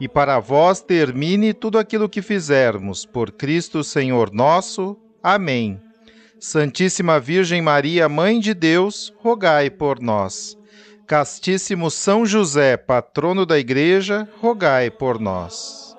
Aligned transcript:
e 0.00 0.08
para 0.08 0.38
vós 0.38 0.80
termine 0.80 1.54
tudo 1.54 1.78
aquilo 1.78 2.08
que 2.08 2.22
fizermos, 2.22 3.04
por 3.04 3.30
Cristo 3.30 3.84
Senhor 3.84 4.32
nosso. 4.32 4.96
Amém. 5.22 5.80
Santíssima 6.40 7.18
Virgem 7.20 7.62
Maria, 7.62 8.08
Mãe 8.08 8.38
de 8.38 8.52
Deus, 8.52 9.12
rogai 9.18 9.70
por 9.70 10.00
nós. 10.00 10.58
Castíssimo 11.06 11.90
São 11.90 12.26
José, 12.26 12.76
patrono 12.76 13.46
da 13.46 13.58
Igreja, 13.58 14.28
rogai 14.40 14.90
por 14.90 15.20
nós. 15.20 15.96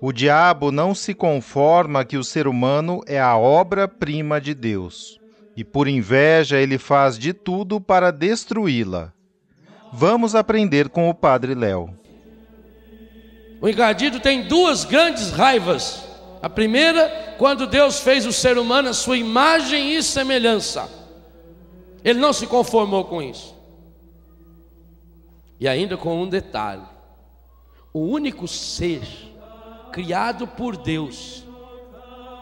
O 0.00 0.12
diabo 0.12 0.70
não 0.70 0.94
se 0.94 1.12
conforma 1.12 2.04
que 2.04 2.16
o 2.16 2.22
ser 2.22 2.46
humano 2.46 3.02
é 3.06 3.20
a 3.20 3.36
obra-prima 3.36 4.40
de 4.40 4.54
Deus, 4.54 5.20
e 5.56 5.64
por 5.64 5.88
inveja 5.88 6.58
ele 6.58 6.78
faz 6.78 7.18
de 7.18 7.32
tudo 7.32 7.80
para 7.80 8.12
destruí-la. 8.12 9.12
Vamos 9.92 10.34
aprender 10.36 10.88
com 10.88 11.08
o 11.08 11.14
Padre 11.14 11.54
Léo. 11.54 11.90
O 13.60 13.68
encardido 13.68 14.20
tem 14.20 14.42
duas 14.42 14.84
grandes 14.84 15.30
raivas. 15.30 16.04
A 16.40 16.48
primeira, 16.48 17.34
quando 17.38 17.66
Deus 17.66 18.00
fez 18.00 18.24
o 18.26 18.32
ser 18.32 18.58
humano 18.58 18.88
a 18.88 18.94
sua 18.94 19.16
imagem 19.16 19.94
e 19.94 20.02
semelhança. 20.02 20.88
Ele 22.04 22.20
não 22.20 22.32
se 22.32 22.46
conformou 22.46 23.04
com 23.04 23.20
isso. 23.20 23.54
E 25.58 25.66
ainda 25.66 25.96
com 25.96 26.22
um 26.22 26.28
detalhe: 26.28 26.86
o 27.92 28.00
único 28.00 28.46
ser 28.46 29.02
criado 29.90 30.46
por 30.46 30.76
Deus, 30.76 31.44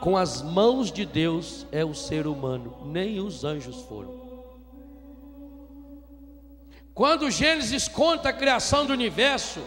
com 0.02 0.16
as 0.16 0.42
mãos 0.42 0.92
de 0.92 1.06
Deus, 1.06 1.66
é 1.72 1.84
o 1.84 1.94
ser 1.94 2.26
humano, 2.26 2.76
nem 2.84 3.20
os 3.20 3.44
anjos 3.44 3.80
foram. 3.82 4.26
Quando 6.92 7.30
Gênesis 7.30 7.88
conta 7.88 8.30
a 8.30 8.32
criação 8.32 8.86
do 8.86 8.92
universo, 8.92 9.60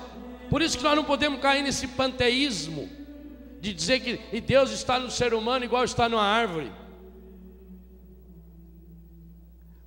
por 0.49 0.61
isso 0.61 0.77
que 0.77 0.83
nós 0.83 0.95
não 0.95 1.03
podemos 1.03 1.39
cair 1.39 1.63
nesse 1.63 1.87
panteísmo 1.87 2.89
de 3.59 3.73
dizer 3.73 3.99
que 3.99 4.41
Deus 4.41 4.71
está 4.71 4.99
no 4.99 5.11
ser 5.11 5.33
humano 5.33 5.65
igual 5.65 5.83
está 5.83 6.07
numa 6.07 6.23
árvore. 6.23 6.71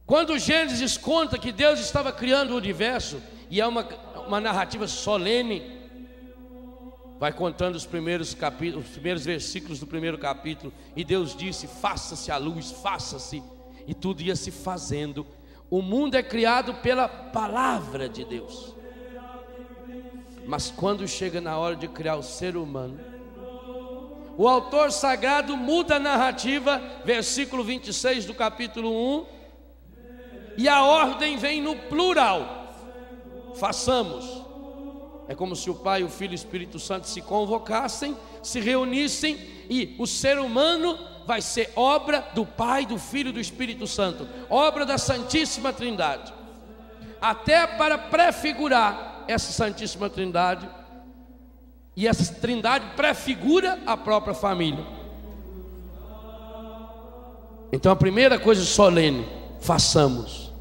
Quando 0.05 0.39
Gênesis 0.39 0.99
conta 0.99 1.39
que 1.39 1.51
Deus 1.51 1.81
estava 1.81 2.13
criando 2.13 2.53
o 2.53 2.57
universo, 2.57 3.23
e 3.49 3.61
é 3.61 3.67
uma, 3.67 3.83
uma 4.27 4.41
narrativa 4.41 4.87
solene, 4.87 5.81
vai 7.19 7.33
contando 7.33 7.77
os 7.77 7.87
primeiros 7.87 8.35
capítulos, 8.35 8.87
os 8.87 8.93
primeiros 8.93 9.25
versículos 9.25 9.79
do 9.79 9.87
primeiro 9.87 10.19
capítulo, 10.19 10.73
e 10.95 11.03
Deus 11.03 11.35
disse: 11.35 11.67
faça-se 11.67 12.31
a 12.31 12.37
luz, 12.37 12.71
faça-se, 12.71 13.43
e 13.87 13.95
tudo 13.95 14.21
ia 14.21 14.37
se 14.37 14.51
fazendo. 14.51 15.27
O 15.71 15.81
mundo 15.81 16.17
é 16.17 16.23
criado 16.23 16.75
pela 16.75 17.09
palavra 17.09 18.07
de 18.09 18.25
Deus. 18.25 18.75
Mas 20.47 20.71
quando 20.71 21.07
chega 21.07 21.41
na 21.41 21.57
hora 21.57 21.77
de 21.77 21.89
criar 21.89 22.17
o 22.17 22.23
ser 22.23 22.57
humano, 22.57 22.99
o 24.37 24.49
autor 24.49 24.91
sagrado 24.91 25.57
muda 25.57 25.97
a 25.97 26.01
narrativa, 26.01 26.83
versículo 27.05 27.63
26 27.63 28.25
do 28.25 28.35
capítulo 28.35 28.91
1, 28.91 29.27
e 30.57 30.69
a 30.69 30.83
ordem 30.83 31.37
vem 31.37 31.63
no 31.63 31.77
plural. 31.77 32.75
Façamos. 33.55 34.43
É 35.29 35.35
como 35.35 35.55
se 35.55 35.71
o 35.71 35.75
Pai, 35.75 36.03
o 36.03 36.09
Filho 36.09 36.33
e 36.33 36.35
o 36.35 36.37
Espírito 36.37 36.79
Santo 36.79 37.09
se 37.09 37.21
convocassem, 37.23 38.17
se 38.43 38.61
reunissem 38.61 39.39
e 39.71 39.95
o 39.99 40.07
ser 40.07 40.39
humano 40.39 40.99
vai 41.27 41.41
ser 41.41 41.73
obra 41.77 42.27
do 42.35 42.45
Pai, 42.45 42.85
do 42.85 42.99
Filho 42.99 43.29
e 43.29 43.33
do 43.33 43.41
Espírito 43.41 43.87
Santo, 43.87 44.29
obra 44.51 44.85
da 44.85 44.99
Santíssima 44.99 45.73
Trindade. 45.73 46.33
Até 47.21 47.67
para 47.67 47.97
prefigurar 47.97 49.12
essa 49.29 49.53
Santíssima 49.53 50.09
Trindade, 50.09 50.69
e 51.97 52.07
essa 52.07 52.35
Trindade 52.35 52.87
prefigura 52.97 53.79
a 53.87 53.97
própria 53.97 54.35
família. 54.35 54.85
Então 57.73 57.91
a 57.91 57.97
primeira 57.97 58.39
coisa 58.39 58.65
solene, 58.65 59.27
façamos. 59.61 60.53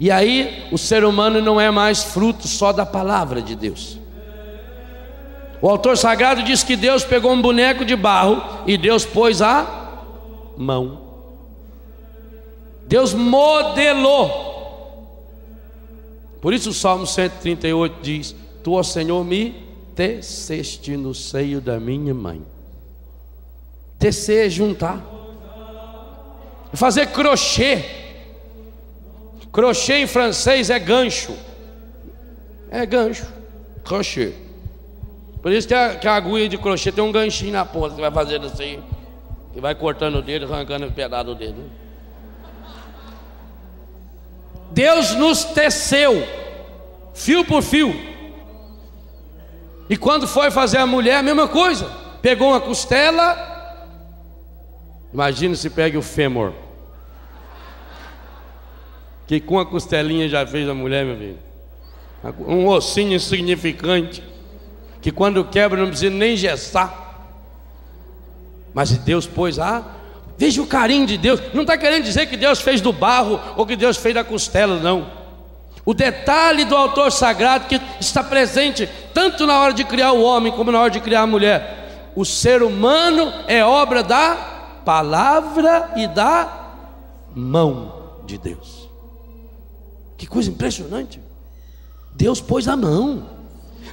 E 0.00 0.10
aí 0.10 0.68
o 0.72 0.78
ser 0.78 1.04
humano 1.04 1.40
não 1.40 1.60
é 1.60 1.70
mais 1.70 2.02
fruto 2.02 2.48
só 2.48 2.72
da 2.72 2.86
palavra 2.86 3.40
de 3.40 3.54
Deus. 3.54 3.98
O 5.60 5.68
autor 5.68 5.96
sagrado 5.96 6.42
diz 6.42 6.64
que 6.64 6.74
Deus 6.74 7.04
pegou 7.04 7.32
um 7.32 7.40
boneco 7.40 7.84
de 7.84 7.94
barro 7.94 8.42
e 8.66 8.76
Deus 8.76 9.04
pôs 9.04 9.40
a 9.40 10.00
mão. 10.56 11.00
Deus 12.88 13.14
modelou 13.14 14.51
por 16.42 16.52
isso 16.52 16.70
o 16.70 16.74
Salmo 16.74 17.06
138 17.06 18.02
diz: 18.02 18.34
Tu, 18.64 18.72
ó 18.72 18.82
Senhor, 18.82 19.24
me 19.24 19.54
teceste 19.94 20.96
no 20.96 21.14
seio 21.14 21.60
da 21.60 21.78
minha 21.78 22.12
mãe. 22.12 22.42
Tecer 23.96 24.46
é 24.46 24.50
juntar. 24.50 25.00
Fazer 26.72 27.06
crochê. 27.06 27.84
Crochê 29.52 29.98
em 29.98 30.06
francês 30.08 30.68
é 30.68 30.80
gancho. 30.80 31.36
É 32.68 32.84
gancho. 32.84 33.26
Crochê. 33.84 34.32
Por 35.40 35.52
isso 35.52 35.68
que 35.68 35.74
a, 35.74 35.94
que 35.94 36.08
a 36.08 36.16
agulha 36.16 36.48
de 36.48 36.58
crochê 36.58 36.90
tem 36.90 37.04
um 37.04 37.12
ganchinho 37.12 37.52
na 37.52 37.64
ponta. 37.64 37.94
Você 37.94 38.00
vai 38.00 38.10
fazendo 38.10 38.46
assim. 38.46 38.82
Que 39.52 39.60
vai 39.60 39.76
cortando 39.76 40.16
o 40.16 40.22
dedo, 40.22 40.52
arrancando 40.52 40.86
o 40.86 40.92
pedaço 40.92 41.26
do 41.26 41.34
dedo. 41.36 41.62
Deus 44.72 45.14
nos 45.14 45.44
teceu, 45.44 46.26
fio 47.14 47.44
por 47.44 47.62
fio. 47.62 47.94
E 49.88 49.96
quando 49.96 50.26
foi 50.26 50.50
fazer 50.50 50.78
a 50.78 50.86
mulher, 50.86 51.16
a 51.16 51.22
mesma 51.22 51.46
coisa. 51.46 51.84
Pegou 52.22 52.48
uma 52.48 52.60
costela. 52.60 53.50
Imagina 55.12 55.54
se 55.54 55.68
pega 55.68 55.98
o 55.98 56.02
fêmur. 56.02 56.52
Que 59.26 59.40
com 59.40 59.58
a 59.58 59.66
costelinha 59.66 60.28
já 60.28 60.46
fez 60.46 60.68
a 60.68 60.74
mulher, 60.74 61.04
meu 61.04 61.16
filho. 61.18 61.38
Um 62.46 62.66
ossinho 62.68 63.12
insignificante. 63.12 64.22
Que 65.02 65.10
quando 65.10 65.44
quebra 65.44 65.80
não 65.80 65.88
precisa 65.88 66.10
nem 66.10 66.36
gestar. 66.36 67.02
Mas 68.72 68.96
Deus 68.96 69.26
pôs 69.26 69.58
a 69.58 69.84
Veja 70.42 70.60
o 70.60 70.66
carinho 70.66 71.06
de 71.06 71.16
Deus. 71.16 71.40
Não 71.54 71.62
está 71.62 71.78
querendo 71.78 72.02
dizer 72.02 72.26
que 72.26 72.36
Deus 72.36 72.60
fez 72.60 72.80
do 72.80 72.92
barro 72.92 73.38
ou 73.56 73.64
que 73.64 73.76
Deus 73.76 73.96
fez 73.96 74.12
da 74.12 74.24
costela, 74.24 74.80
não. 74.80 75.08
O 75.84 75.94
detalhe 75.94 76.64
do 76.64 76.74
autor 76.74 77.12
sagrado 77.12 77.68
que 77.68 77.80
está 78.00 78.24
presente 78.24 78.90
tanto 79.14 79.46
na 79.46 79.60
hora 79.60 79.72
de 79.72 79.84
criar 79.84 80.10
o 80.10 80.20
homem 80.20 80.50
como 80.50 80.72
na 80.72 80.80
hora 80.80 80.90
de 80.90 80.98
criar 80.98 81.20
a 81.20 81.26
mulher. 81.28 82.10
O 82.16 82.24
ser 82.24 82.60
humano 82.60 83.32
é 83.46 83.64
obra 83.64 84.02
da 84.02 84.34
palavra 84.84 85.92
e 85.94 86.08
da 86.08 86.72
mão 87.36 88.24
de 88.26 88.36
Deus. 88.36 88.90
Que 90.18 90.26
coisa 90.26 90.50
impressionante. 90.50 91.20
Deus 92.16 92.40
pôs 92.40 92.66
a 92.66 92.76
mão. 92.76 93.28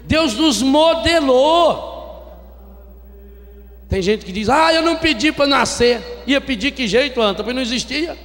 Deus 0.04 0.34
nos 0.34 0.64
modelou. 0.64 1.99
Tem 3.90 4.02
gente 4.02 4.24
que 4.24 4.32
diz: 4.32 4.48
Ah, 4.48 4.72
eu 4.72 4.84
não 4.84 4.96
pedi 4.96 5.32
para 5.32 5.48
nascer. 5.48 6.24
Ia 6.28 6.40
pedir 6.40 6.72
que 6.72 6.88
jeito, 6.88 7.20
Anta? 7.20 7.44
Porque 7.44 7.54
não 7.54 7.62
existia. 7.62 8.16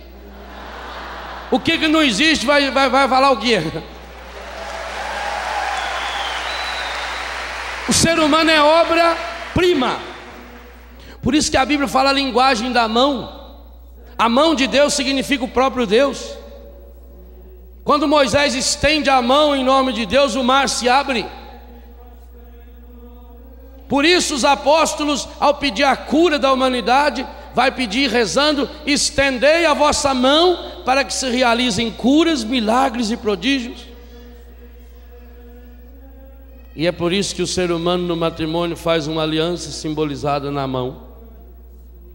O 1.51 1.59
que, 1.59 1.79
que 1.79 1.89
não 1.89 2.03
existe 2.03 2.45
vai, 2.45 2.71
vai, 2.71 2.91
vai 2.91 3.09
falar 3.09 3.31
o 3.31 3.39
quê? 3.39 3.63
O 7.89 7.93
ser 7.93 8.19
humano 8.19 8.51
é 8.51 8.63
obra-prima. 8.63 9.99
Por 11.23 11.35
isso 11.35 11.51
que 11.51 11.57
a 11.57 11.65
Bíblia 11.65 11.89
fala 11.89 12.11
a 12.11 12.13
linguagem 12.13 12.71
da 12.71 12.87
mão. 12.87 13.43
A 14.19 14.29
mão 14.29 14.55
de 14.55 14.67
Deus 14.67 14.95
significa 14.95 15.45
o 15.45 15.49
próprio 15.49 15.87
Deus. 15.87 16.37
Quando 17.83 18.09
Moisés 18.09 18.55
estende 18.55 19.11
a 19.11 19.21
mão 19.21 19.55
em 19.55 19.65
nome 19.65 19.93
de 19.93 20.07
Deus, 20.07 20.35
o 20.35 20.45
mar 20.45 20.69
se 20.69 20.89
abre. 20.89 21.27
Por 23.89 24.05
isso 24.05 24.35
os 24.35 24.45
apóstolos, 24.45 25.29
ao 25.39 25.55
pedir 25.55 25.85
a 25.85 25.97
cura 25.97 26.39
da 26.39 26.53
humanidade, 26.53 27.27
vai 27.55 27.71
pedir 27.71 28.11
rezando: 28.11 28.69
estendei 28.87 29.65
a 29.67 29.75
vossa 29.75 30.15
mão 30.15 30.59
para 30.85 31.05
que 31.05 31.15
se 31.15 31.29
realizem 31.31 31.91
curas, 31.91 32.43
milagres 32.43 33.11
e 33.11 33.17
prodígios. 33.17 33.87
E 36.77 36.87
é 36.87 36.93
por 36.93 37.13
isso 37.13 37.35
que 37.35 37.43
o 37.43 37.47
ser 37.47 37.71
humano 37.71 38.05
no 38.05 38.17
matrimônio 38.17 38.77
faz 38.77 39.07
uma 39.07 39.23
aliança 39.23 39.71
simbolizada 39.71 40.51
na 40.51 40.67
mão, 40.67 41.03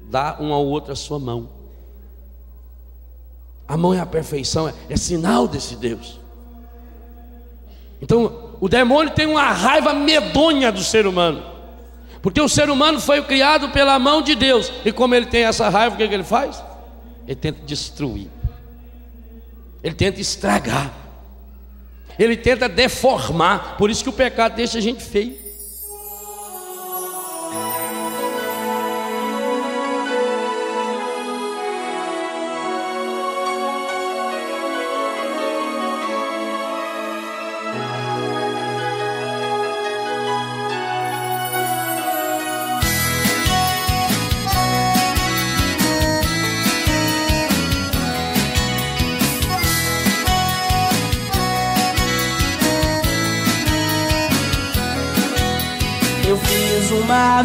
dá 0.09 0.37
um 0.39 0.51
ao 0.53 0.65
outro 0.65 0.91
a 0.91 0.95
sua 0.95 1.17
mão. 1.17 1.49
A 3.65 3.77
mão 3.77 3.93
é 3.93 3.99
a 3.99 4.05
perfeição, 4.05 4.67
é, 4.67 4.73
é 4.89 4.97
sinal 4.97 5.47
desse 5.47 5.75
Deus. 5.75 6.19
Então, 8.01 8.49
o 8.59 8.67
demônio 8.67 9.13
tem 9.13 9.27
uma 9.27 9.51
raiva 9.51 9.93
medonha 9.93 10.71
do 10.71 10.83
ser 10.83 11.05
humano. 11.05 11.58
Porque 12.21 12.41
o 12.41 12.49
ser 12.49 12.69
humano 12.69 12.99
foi 12.99 13.23
criado 13.23 13.69
pela 13.69 13.97
mão 13.97 14.21
de 14.21 14.35
Deus. 14.35 14.71
E 14.83 14.91
como 14.91 15.15
ele 15.15 15.25
tem 15.25 15.43
essa 15.43 15.69
raiva, 15.69 15.95
o 15.95 15.97
que, 15.97 16.03
é 16.03 16.07
que 16.07 16.13
ele 16.13 16.23
faz? 16.23 16.63
Ele 17.25 17.35
tenta 17.35 17.61
destruir. 17.65 18.29
Ele 19.83 19.95
tenta 19.95 20.19
estragar. 20.19 20.93
Ele 22.17 22.35
tenta 22.35 22.67
deformar. 22.67 23.77
Por 23.77 23.89
isso 23.89 24.03
que 24.03 24.09
o 24.09 24.13
pecado 24.13 24.55
deixa 24.55 24.77
a 24.77 24.81
gente 24.81 25.03
feio. 25.03 25.37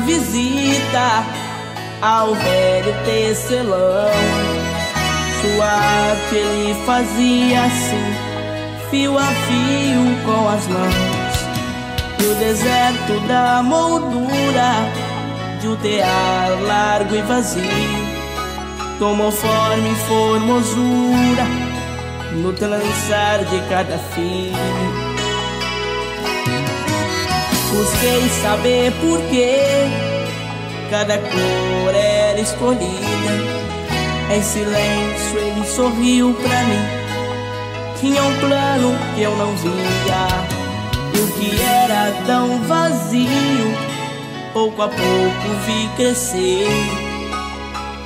Visita 0.04 1.24
ao 2.00 2.34
velho 2.34 2.94
tecelão. 3.04 4.10
Sua 5.40 5.66
arte 5.66 6.34
ele 6.34 6.74
fazia 6.86 7.64
assim, 7.64 8.90
fio 8.90 9.18
a 9.18 9.26
fio 9.26 10.24
com 10.24 10.48
as 10.48 10.66
mãos. 10.68 11.44
No 12.22 12.34
deserto 12.36 13.20
da 13.28 13.62
moldura 13.62 14.72
de 15.60 15.68
um 15.68 15.76
tear 15.76 16.50
largo 16.62 17.14
e 17.14 17.22
vazio, 17.22 17.62
tomou 18.98 19.30
forma 19.30 19.88
e 19.88 19.94
formosura 20.06 21.44
no 22.32 22.52
trançar 22.52 23.44
de 23.44 23.60
cada 23.68 23.98
fio. 23.98 25.03
Busquei 27.74 28.28
saber 28.40 28.92
por 29.00 29.20
que 29.30 29.58
cada 30.90 31.18
cor 31.18 31.92
era 31.92 32.40
escolhida. 32.40 33.34
Em 34.32 34.40
silêncio 34.40 35.38
ele 35.38 35.66
sorriu 35.66 36.34
pra 36.34 36.62
mim. 36.62 36.86
Tinha 37.98 38.22
um 38.22 38.38
plano 38.38 38.96
que 39.16 39.22
eu 39.22 39.36
não 39.36 39.56
via. 39.56 40.28
E 41.14 41.18
o 41.18 41.26
que 41.32 41.60
era 41.60 42.12
tão 42.26 42.62
vazio, 42.62 43.76
pouco 44.52 44.82
a 44.82 44.88
pouco 44.88 45.48
vi 45.66 45.88
crescer. 45.96 46.68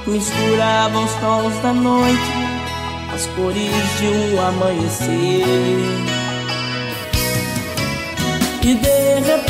Misturava 0.07 0.99
os 0.99 1.13
tons 1.17 1.55
da 1.63 1.75
noite, 1.75 2.33
as 3.15 3.27
cores 3.27 3.99
de 3.99 4.07
um 4.07 4.47
amanhecer. 4.47 5.45
E 8.63 8.75
de 8.75 9.21
repente 9.27 9.48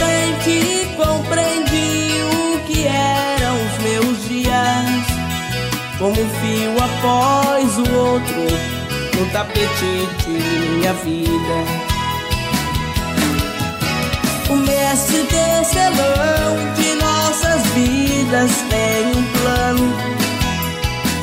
como 5.99 6.13
um 6.13 6.29
fio 6.41 6.73
após 6.79 7.77
o 7.79 7.95
outro 7.97 8.79
no 9.19 9.31
tapete 9.31 10.09
de 10.25 10.31
minha 10.31 10.93
vida. 10.95 11.89
O 14.49 14.57
mestre 14.57 15.25
tecelão 15.25 16.75
de 16.77 16.95
nossas 16.95 17.63
vidas 17.75 18.51
tem 18.71 19.07
um 19.07 19.25
plano 19.39 19.93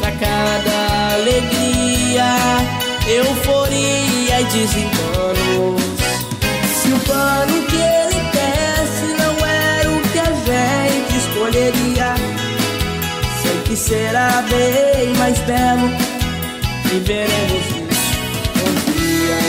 para 0.02 0.12
cada 0.12 1.14
alegria, 1.14 2.36
euforia 3.08 4.42
e 4.42 4.46
desenganos. 4.46 5.85
Será 13.86 14.44
bem 14.50 15.14
mais 15.14 15.38
belo 15.42 15.88
e 16.92 17.00
veremos 17.02 17.66
isso 17.92 18.16
um 18.66 18.74
dia. 18.92 19.42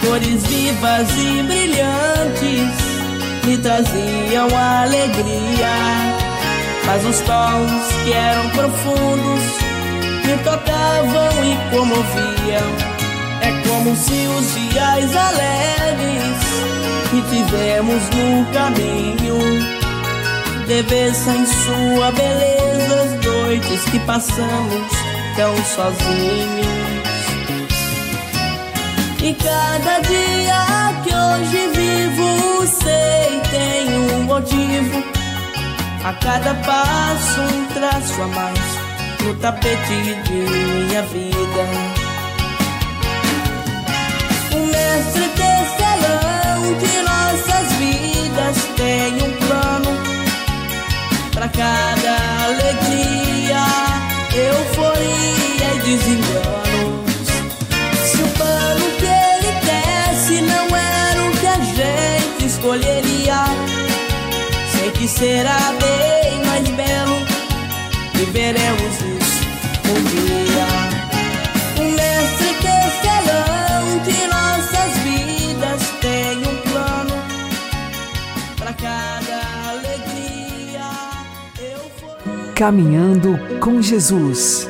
Cores 0.00 0.42
vivas 0.48 1.08
e 1.18 1.42
brilhantes 1.44 2.74
me 3.46 3.58
traziam 3.58 4.48
alegria. 4.58 5.74
Mas 6.84 7.04
os 7.04 7.20
tons 7.20 7.92
que 8.02 8.12
eram 8.12 8.50
profundos 8.50 9.69
me 10.30 10.38
tocavam 10.44 11.44
e 11.44 11.70
comoviam. 11.70 12.70
É 13.42 13.68
como 13.68 13.96
se 13.96 14.28
os 14.28 14.54
dias 14.54 15.16
alegres 15.16 16.38
que 17.10 17.22
tivemos 17.22 18.02
no 18.10 18.46
caminho 18.52 19.38
devessem 20.68 21.44
sua 21.46 22.12
beleza 22.12 23.02
as 23.02 23.24
noites 23.24 23.84
que 23.90 23.98
passamos 24.00 24.92
tão 25.36 25.56
sozinhos. 25.64 26.80
E 29.22 29.34
cada 29.34 29.98
dia 30.00 30.94
que 31.02 31.12
hoje 31.12 31.68
vivo, 31.74 32.66
sei 32.66 33.40
tem 33.50 33.98
um 33.98 34.22
motivo. 34.24 35.02
A 36.04 36.12
cada 36.14 36.54
passo 36.54 37.40
um 37.40 37.66
traço 37.74 38.22
a 38.22 38.26
mais 38.28 38.69
no 39.30 39.36
tapete 39.36 40.16
de 40.24 40.32
minha 40.32 41.02
vida. 41.02 41.62
O 44.52 44.66
mestre 44.66 45.28
tecelão 45.38 46.60
de 46.82 46.94
nossas 47.08 47.72
vidas 47.78 48.56
tem 48.76 49.14
um 49.22 49.32
plano 49.46 49.92
para 51.32 51.48
cada 51.48 52.16
alegria, 52.46 53.64
euforia 54.34 55.74
e 55.74 55.80
desengano. 55.84 57.04
Se 58.04 58.22
o 58.22 58.28
plano 58.30 58.86
que 58.98 59.06
ele 59.06 59.52
tece 59.60 60.40
não 60.40 60.76
era 60.76 61.22
o 61.22 61.30
que 61.38 61.46
a 61.46 61.60
gente 61.60 62.46
escolheria, 62.46 63.44
sei 64.72 64.90
que 64.90 65.06
será 65.06 65.72
Caminhando 82.60 83.38
com 83.58 83.80
Jesus 83.80 84.68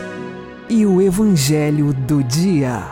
e 0.68 0.86
o 0.86 1.02
Evangelho 1.02 1.92
do 1.92 2.22
Dia. 2.22 2.84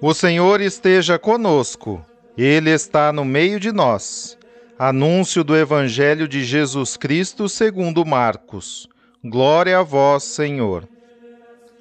O 0.00 0.14
Senhor 0.14 0.60
esteja 0.60 1.18
conosco, 1.18 2.00
Ele 2.38 2.70
está 2.70 3.12
no 3.12 3.24
meio 3.24 3.58
de 3.58 3.72
nós. 3.72 4.38
Anúncio 4.78 5.42
do 5.42 5.56
Evangelho 5.56 6.28
de 6.28 6.44
Jesus 6.44 6.96
Cristo 6.96 7.48
segundo 7.48 8.06
Marcos. 8.06 8.88
Glória 9.24 9.80
a 9.80 9.82
vós, 9.82 10.22
Senhor. 10.22 10.88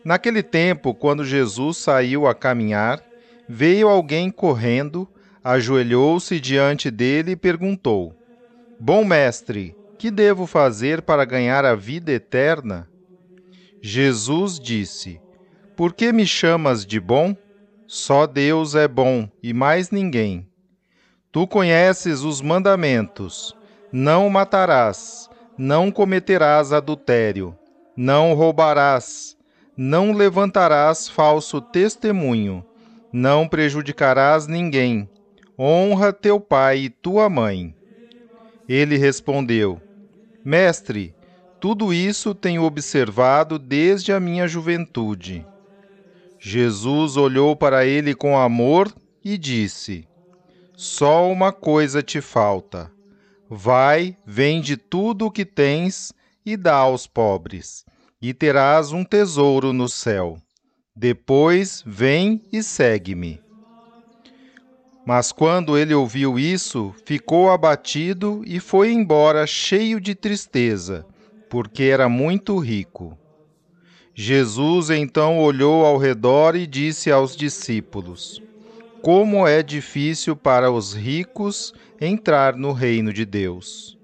Naquele 0.03 0.41
tempo, 0.41 0.91
quando 0.91 1.23
Jesus 1.23 1.77
saiu 1.77 2.25
a 2.25 2.33
caminhar, 2.33 2.99
veio 3.47 3.87
alguém 3.89 4.31
correndo, 4.31 5.07
ajoelhou-se 5.43 6.39
diante 6.39 6.89
dele 6.89 7.33
e 7.33 7.35
perguntou: 7.35 8.15
Bom 8.83 9.05
mestre, 9.05 9.75
que 9.99 10.09
devo 10.09 10.47
fazer 10.47 11.03
para 11.03 11.23
ganhar 11.23 11.63
a 11.65 11.75
vida 11.75 12.11
eterna? 12.11 12.89
Jesus 13.79 14.59
disse: 14.59 15.21
Por 15.77 15.93
que 15.93 16.11
me 16.11 16.25
chamas 16.25 16.83
de 16.83 16.99
bom? 16.99 17.35
Só 17.85 18.25
Deus 18.25 18.73
é 18.73 18.87
bom 18.87 19.29
e 19.43 19.53
mais 19.53 19.91
ninguém. 19.91 20.49
Tu 21.31 21.45
conheces 21.45 22.21
os 22.21 22.41
mandamentos: 22.41 23.55
não 23.91 24.27
matarás, 24.31 25.29
não 25.55 25.91
cometerás 25.91 26.73
adultério, 26.73 27.55
não 27.95 28.33
roubarás, 28.33 29.37
não 29.77 30.11
levantarás 30.11 31.07
falso 31.07 31.61
testemunho, 31.61 32.65
não 33.13 33.47
prejudicarás 33.47 34.47
ninguém. 34.47 35.07
Honra 35.55 36.11
teu 36.11 36.39
pai 36.39 36.79
e 36.79 36.89
tua 36.89 37.29
mãe. 37.29 37.75
Ele 38.71 38.95
respondeu: 38.95 39.81
Mestre, 40.45 41.13
tudo 41.59 41.93
isso 41.93 42.33
tenho 42.33 42.63
observado 42.63 43.59
desde 43.59 44.13
a 44.13 44.19
minha 44.19 44.47
juventude. 44.47 45.45
Jesus 46.39 47.17
olhou 47.17 47.53
para 47.53 47.85
ele 47.85 48.15
com 48.15 48.39
amor 48.39 48.89
e 49.25 49.37
disse: 49.37 50.07
Só 50.73 51.29
uma 51.29 51.51
coisa 51.51 52.01
te 52.01 52.21
falta. 52.21 52.89
Vai, 53.49 54.15
vende 54.25 54.77
tudo 54.77 55.25
o 55.25 55.31
que 55.31 55.43
tens 55.43 56.13
e 56.45 56.55
dá 56.55 56.75
aos 56.75 57.05
pobres, 57.05 57.85
e 58.21 58.33
terás 58.33 58.93
um 58.93 59.03
tesouro 59.03 59.73
no 59.73 59.89
céu. 59.89 60.37
Depois 60.95 61.83
vem 61.85 62.41
e 62.53 62.63
segue-me. 62.63 63.41
Mas 65.05 65.31
quando 65.31 65.77
ele 65.77 65.93
ouviu 65.93 66.37
isso, 66.37 66.93
ficou 67.05 67.49
abatido 67.49 68.43
e 68.45 68.59
foi 68.59 68.91
embora 68.91 69.47
cheio 69.47 69.99
de 69.99 70.13
tristeza, 70.13 71.05
porque 71.49 71.83
era 71.83 72.07
muito 72.07 72.57
rico. 72.59 73.17
Jesus 74.13 74.89
então 74.89 75.39
olhou 75.39 75.85
ao 75.85 75.97
redor 75.97 76.55
e 76.55 76.67
disse 76.67 77.11
aos 77.11 77.35
discípulos: 77.35 78.41
Como 79.01 79.47
é 79.47 79.63
difícil 79.63 80.35
para 80.35 80.71
os 80.71 80.93
ricos 80.93 81.73
entrar 81.99 82.55
no 82.55 82.71
reino 82.71 83.11
de 83.11 83.25
Deus. 83.25 83.97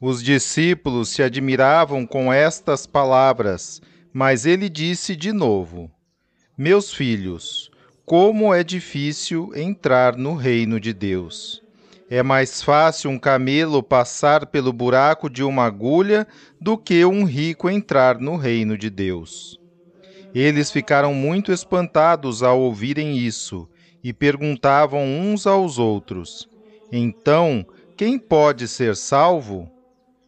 Os 0.00 0.22
discípulos 0.22 1.10
se 1.10 1.22
admiravam 1.22 2.06
com 2.06 2.32
estas 2.32 2.86
palavras, 2.86 3.82
mas 4.12 4.46
ele 4.46 4.68
disse 4.68 5.14
de 5.14 5.32
novo: 5.32 5.90
Meus 6.56 6.92
filhos, 6.92 7.69
como 8.10 8.52
é 8.52 8.64
difícil 8.64 9.52
entrar 9.54 10.16
no 10.16 10.34
reino 10.34 10.80
de 10.80 10.92
Deus. 10.92 11.62
É 12.10 12.24
mais 12.24 12.60
fácil 12.60 13.08
um 13.08 13.16
camelo 13.16 13.84
passar 13.84 14.46
pelo 14.46 14.72
buraco 14.72 15.30
de 15.30 15.44
uma 15.44 15.64
agulha 15.64 16.26
do 16.60 16.76
que 16.76 17.04
um 17.04 17.22
rico 17.22 17.70
entrar 17.70 18.18
no 18.18 18.34
reino 18.34 18.76
de 18.76 18.90
Deus. 18.90 19.60
Eles 20.34 20.72
ficaram 20.72 21.14
muito 21.14 21.52
espantados 21.52 22.42
ao 22.42 22.58
ouvirem 22.58 23.16
isso 23.16 23.68
e 24.02 24.12
perguntavam 24.12 25.04
uns 25.04 25.46
aos 25.46 25.78
outros: 25.78 26.48
Então, 26.90 27.64
quem 27.96 28.18
pode 28.18 28.66
ser 28.66 28.96
salvo? 28.96 29.70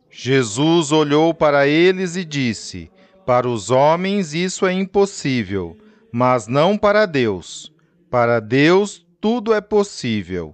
Jesus 0.08 0.92
olhou 0.92 1.34
para 1.34 1.66
eles 1.66 2.14
e 2.14 2.24
disse: 2.24 2.88
Para 3.26 3.48
os 3.48 3.72
homens 3.72 4.34
isso 4.34 4.66
é 4.66 4.72
impossível, 4.72 5.76
mas 6.12 6.46
não 6.46 6.78
para 6.78 7.06
Deus. 7.06 7.71
Para 8.12 8.40
Deus 8.40 9.06
tudo 9.22 9.54
é 9.54 9.60
possível. 9.62 10.52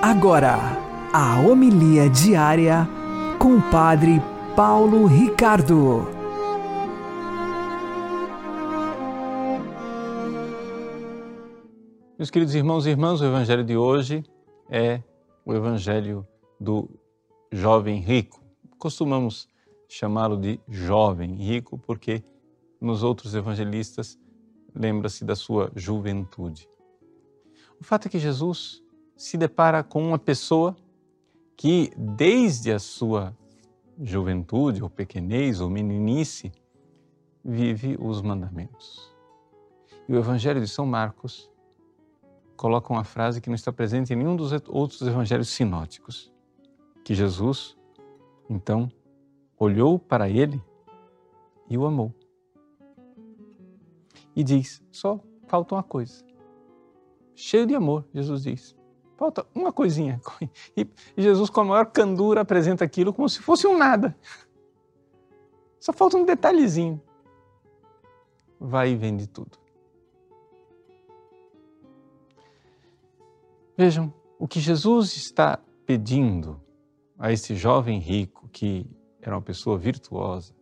Agora, 0.00 0.60
a 1.12 1.40
homilia 1.40 2.08
diária 2.08 2.88
com 3.40 3.56
o 3.56 3.62
Padre 3.72 4.22
Paulo 4.54 5.06
Ricardo. 5.06 6.21
Meus 12.22 12.30
queridos 12.30 12.54
irmãos 12.54 12.86
e 12.86 12.90
irmãs, 12.90 13.20
o 13.20 13.24
Evangelho 13.24 13.64
de 13.64 13.76
hoje 13.76 14.22
é 14.70 15.02
o 15.44 15.52
Evangelho 15.52 16.24
do 16.60 16.88
jovem 17.50 17.98
rico. 17.98 18.40
Costumamos 18.78 19.48
chamá-lo 19.88 20.36
de 20.36 20.60
jovem 20.68 21.34
rico 21.34 21.76
porque 21.78 22.22
nos 22.80 23.02
outros 23.02 23.34
evangelistas 23.34 24.16
lembra-se 24.72 25.24
da 25.24 25.34
sua 25.34 25.72
juventude. 25.74 26.68
O 27.80 27.82
fato 27.82 28.06
é 28.06 28.08
que 28.08 28.20
Jesus 28.20 28.80
se 29.16 29.36
depara 29.36 29.82
com 29.82 30.00
uma 30.00 30.16
pessoa 30.16 30.76
que, 31.56 31.90
desde 31.98 32.70
a 32.70 32.78
sua 32.78 33.36
juventude, 34.00 34.80
ou 34.80 34.88
pequenez, 34.88 35.60
ou 35.60 35.68
meninice, 35.68 36.52
vive 37.44 37.96
os 37.98 38.22
mandamentos. 38.22 39.12
E 40.08 40.12
o 40.12 40.18
Evangelho 40.18 40.60
de 40.60 40.68
São 40.68 40.86
Marcos 40.86 41.50
coloca 42.62 42.92
uma 42.92 43.02
frase 43.02 43.40
que 43.40 43.50
não 43.50 43.56
está 43.56 43.72
presente 43.72 44.12
em 44.12 44.16
nenhum 44.16 44.36
dos 44.36 44.52
outros 44.68 45.02
evangelhos 45.02 45.48
sinóticos: 45.48 46.32
que 47.02 47.12
Jesus, 47.12 47.76
então, 48.48 48.88
olhou 49.58 49.98
para 49.98 50.30
ele 50.30 50.62
e 51.68 51.76
o 51.76 51.84
amou. 51.84 52.14
E 54.36 54.44
diz: 54.44 54.80
só 54.92 55.18
falta 55.48 55.74
uma 55.74 55.82
coisa. 55.82 56.24
Cheio 57.34 57.66
de 57.66 57.74
amor, 57.74 58.06
Jesus 58.14 58.44
diz: 58.44 58.76
Falta 59.16 59.44
uma 59.52 59.72
coisinha. 59.72 60.20
E 60.76 60.86
Jesus, 61.20 61.50
com 61.50 61.62
a 61.62 61.64
maior 61.64 61.86
candura, 61.86 62.42
apresenta 62.42 62.84
aquilo 62.84 63.12
como 63.12 63.28
se 63.28 63.40
fosse 63.40 63.66
um 63.66 63.76
nada. 63.76 64.16
Só 65.80 65.92
falta 65.92 66.16
um 66.16 66.24
detalhezinho. 66.24 67.02
Vai 68.60 68.90
e 68.90 68.96
vende 68.96 69.26
tudo. 69.26 69.61
Vejam, 73.76 74.12
o 74.38 74.46
que 74.46 74.60
Jesus 74.60 75.16
está 75.16 75.58
pedindo 75.86 76.60
a 77.18 77.32
esse 77.32 77.54
jovem 77.54 77.98
rico, 77.98 78.48
que 78.48 78.86
era 79.20 79.34
uma 79.34 79.42
pessoa 79.42 79.78
virtuosa, 79.78 80.54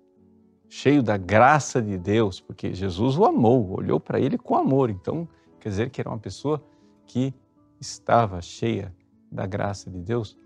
cheio 0.69 1.02
da 1.02 1.17
graça 1.17 1.83
de 1.83 1.99
Deus, 1.99 2.40
porque 2.40 2.73
Jesus 2.73 3.19
o 3.19 3.25
amou, 3.25 3.76
olhou 3.76 3.99
para 3.99 4.21
ele 4.21 4.38
com 4.38 4.55
amor. 4.57 4.90
Então, 4.90 5.29
quer 5.59 5.71
dizer 5.71 5.90
que 5.90 6.00
era 6.00 6.09
uma 6.09 6.19
pessoa 6.19 6.62
que 7.05 7.35
estava 7.81 8.40
cheia 8.40 8.95
da 9.31 9.47
graça 9.47 9.90
de 9.90 10.00
Deus, 10.00 10.37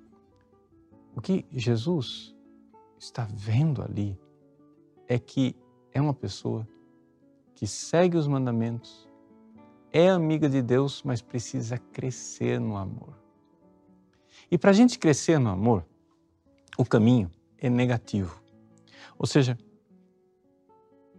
o 1.14 1.20
que 1.20 1.44
Jesus 1.52 2.34
está 2.98 3.28
vendo 3.30 3.82
ali 3.82 4.18
é 5.06 5.18
que 5.18 5.54
é 5.92 6.00
uma 6.00 6.14
pessoa 6.14 6.66
que 7.54 7.66
segue 7.66 8.16
os 8.16 8.26
mandamentos, 8.26 9.08
é 9.94 10.10
amiga 10.10 10.48
de 10.48 10.60
Deus, 10.60 11.04
mas 11.04 11.22
precisa 11.22 11.78
crescer 11.78 12.58
no 12.58 12.76
amor. 12.76 13.16
E 14.50 14.58
para 14.58 14.70
a 14.70 14.74
gente 14.74 14.98
crescer 14.98 15.38
no 15.38 15.48
amor, 15.48 15.86
o 16.76 16.84
caminho 16.84 17.30
é 17.56 17.70
negativo. 17.70 18.42
Ou 19.16 19.24
seja, 19.24 19.56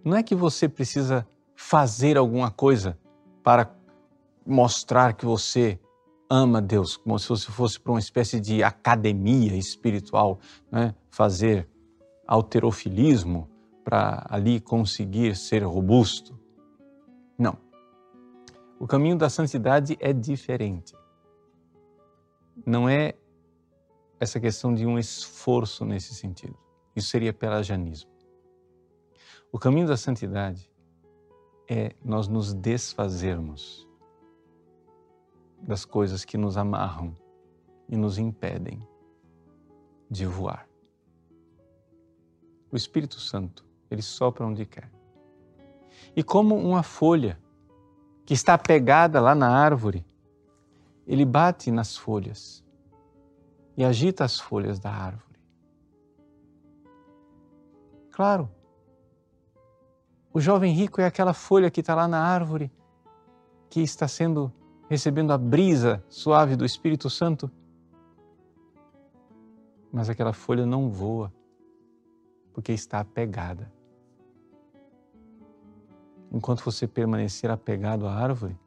não 0.04 0.18
é 0.18 0.22
que 0.22 0.36
você 0.36 0.68
precisa 0.68 1.26
fazer 1.56 2.18
alguma 2.18 2.52
coisa 2.52 3.00
para 3.42 3.74
mostrar 4.46 5.14
que 5.14 5.26
você 5.26 5.80
ama 6.30 6.62
Deus, 6.62 6.98
como 6.98 7.18
se 7.18 7.46
fosse 7.46 7.80
para 7.80 7.94
uma 7.94 8.00
espécie 8.00 8.42
de 8.42 8.62
academia 8.62 9.56
espiritual, 9.56 10.38
né? 10.70 10.94
fazer 11.10 11.66
alterofilismo 12.28 13.50
para 13.86 14.26
ali 14.30 14.60
conseguir 14.60 15.34
ser 15.38 15.64
robusto. 15.64 16.38
Não. 17.38 17.65
O 18.86 18.88
caminho 18.88 19.18
da 19.18 19.32
santidade 19.32 19.98
é 20.00 20.14
diferente. 20.14 20.94
Não 22.64 22.88
é 22.88 23.16
essa 24.20 24.40
questão 24.40 24.76
de 24.76 24.86
um 24.86 25.00
esforço 25.00 25.84
nesse 25.84 26.14
sentido. 26.14 26.56
Isso 26.96 27.10
seria 27.10 27.34
pelagianismo. 27.34 28.12
O 29.52 29.58
caminho 29.58 29.88
da 29.88 29.98
santidade 29.98 30.70
é 31.68 31.96
nós 32.06 32.28
nos 32.28 32.54
desfazermos 32.54 33.90
das 35.64 35.84
coisas 35.84 36.24
que 36.24 36.38
nos 36.38 36.56
amarram 36.56 37.18
e 37.90 37.98
nos 37.98 38.20
impedem 38.20 38.88
de 40.12 40.28
voar. 40.28 40.70
o 42.72 42.76
Espírito 42.76 43.20
Santo, 43.20 43.66
ele 43.90 44.04
sopra 44.04 44.46
onde 44.46 44.64
quer. 44.64 44.92
E 46.16 46.22
como 46.22 46.56
uma 46.56 46.84
folha 46.84 47.44
que 48.26 48.34
está 48.34 48.58
pegada 48.58 49.22
lá 49.22 49.36
na 49.36 49.50
árvore, 49.50 50.06
ele 51.06 51.24
bate 51.24 51.70
nas 51.70 51.96
folhas 51.96 52.64
e 53.78 53.86
agita 53.86 54.24
as 54.24 54.40
folhas 54.40 54.80
da 54.80 54.90
árvore. 54.90 55.40
Claro, 58.12 58.50
o 60.34 60.40
jovem 60.40 60.74
rico 60.74 61.00
é 61.00 61.06
aquela 61.06 61.34
folha 61.34 61.70
que 61.70 61.82
está 61.82 61.94
lá 61.94 62.08
na 62.08 62.20
árvore, 62.20 62.72
que 63.70 63.82
está 63.82 64.08
sendo 64.08 64.52
recebendo 64.90 65.32
a 65.32 65.38
brisa 65.38 66.04
suave 66.10 66.56
do 66.56 66.66
Espírito 66.66 67.10
Santo, 67.10 67.52
mas 69.92 70.10
aquela 70.10 70.34
folha 70.34 70.66
não 70.66 70.90
voa, 70.90 71.32
porque 72.54 72.72
está 72.72 73.00
apegada. 73.00 73.72
Enquanto 76.36 76.66
você 76.66 76.86
permanecer 76.86 77.50
apegado 77.50 78.06
à 78.06 78.14
árvore, 78.14 78.60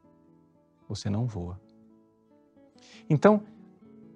você 0.89 1.11
não 1.11 1.27
voa. 1.27 1.61
Então, 3.11 3.43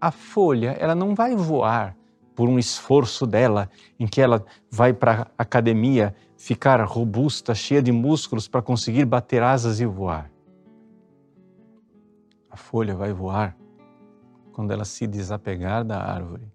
a 0.01 0.11
folha, 0.11 0.71
ela 0.81 0.95
não 0.95 1.15
vai 1.15 1.37
voar 1.37 1.95
por 2.35 2.49
um 2.49 2.59
esforço 2.59 3.27
dela, 3.27 3.69
em 4.01 4.07
que 4.07 4.23
ela 4.23 4.43
vai 4.71 4.95
para 4.95 5.31
a 5.37 5.43
academia 5.43 6.17
ficar 6.35 6.83
robusta, 6.83 7.55
cheia 7.55 7.83
de 7.83 7.93
músculos 7.93 8.49
para 8.49 8.63
conseguir 8.63 9.05
bater 9.05 9.43
asas 9.43 9.81
e 9.81 9.85
voar. 9.85 10.33
A 12.51 12.57
folha 12.57 12.97
vai 12.97 13.13
voar 13.13 13.55
quando 14.51 14.71
ela 14.71 14.87
se 14.87 15.07
desapegar 15.07 15.85
da 15.85 16.03
árvore 16.03 16.51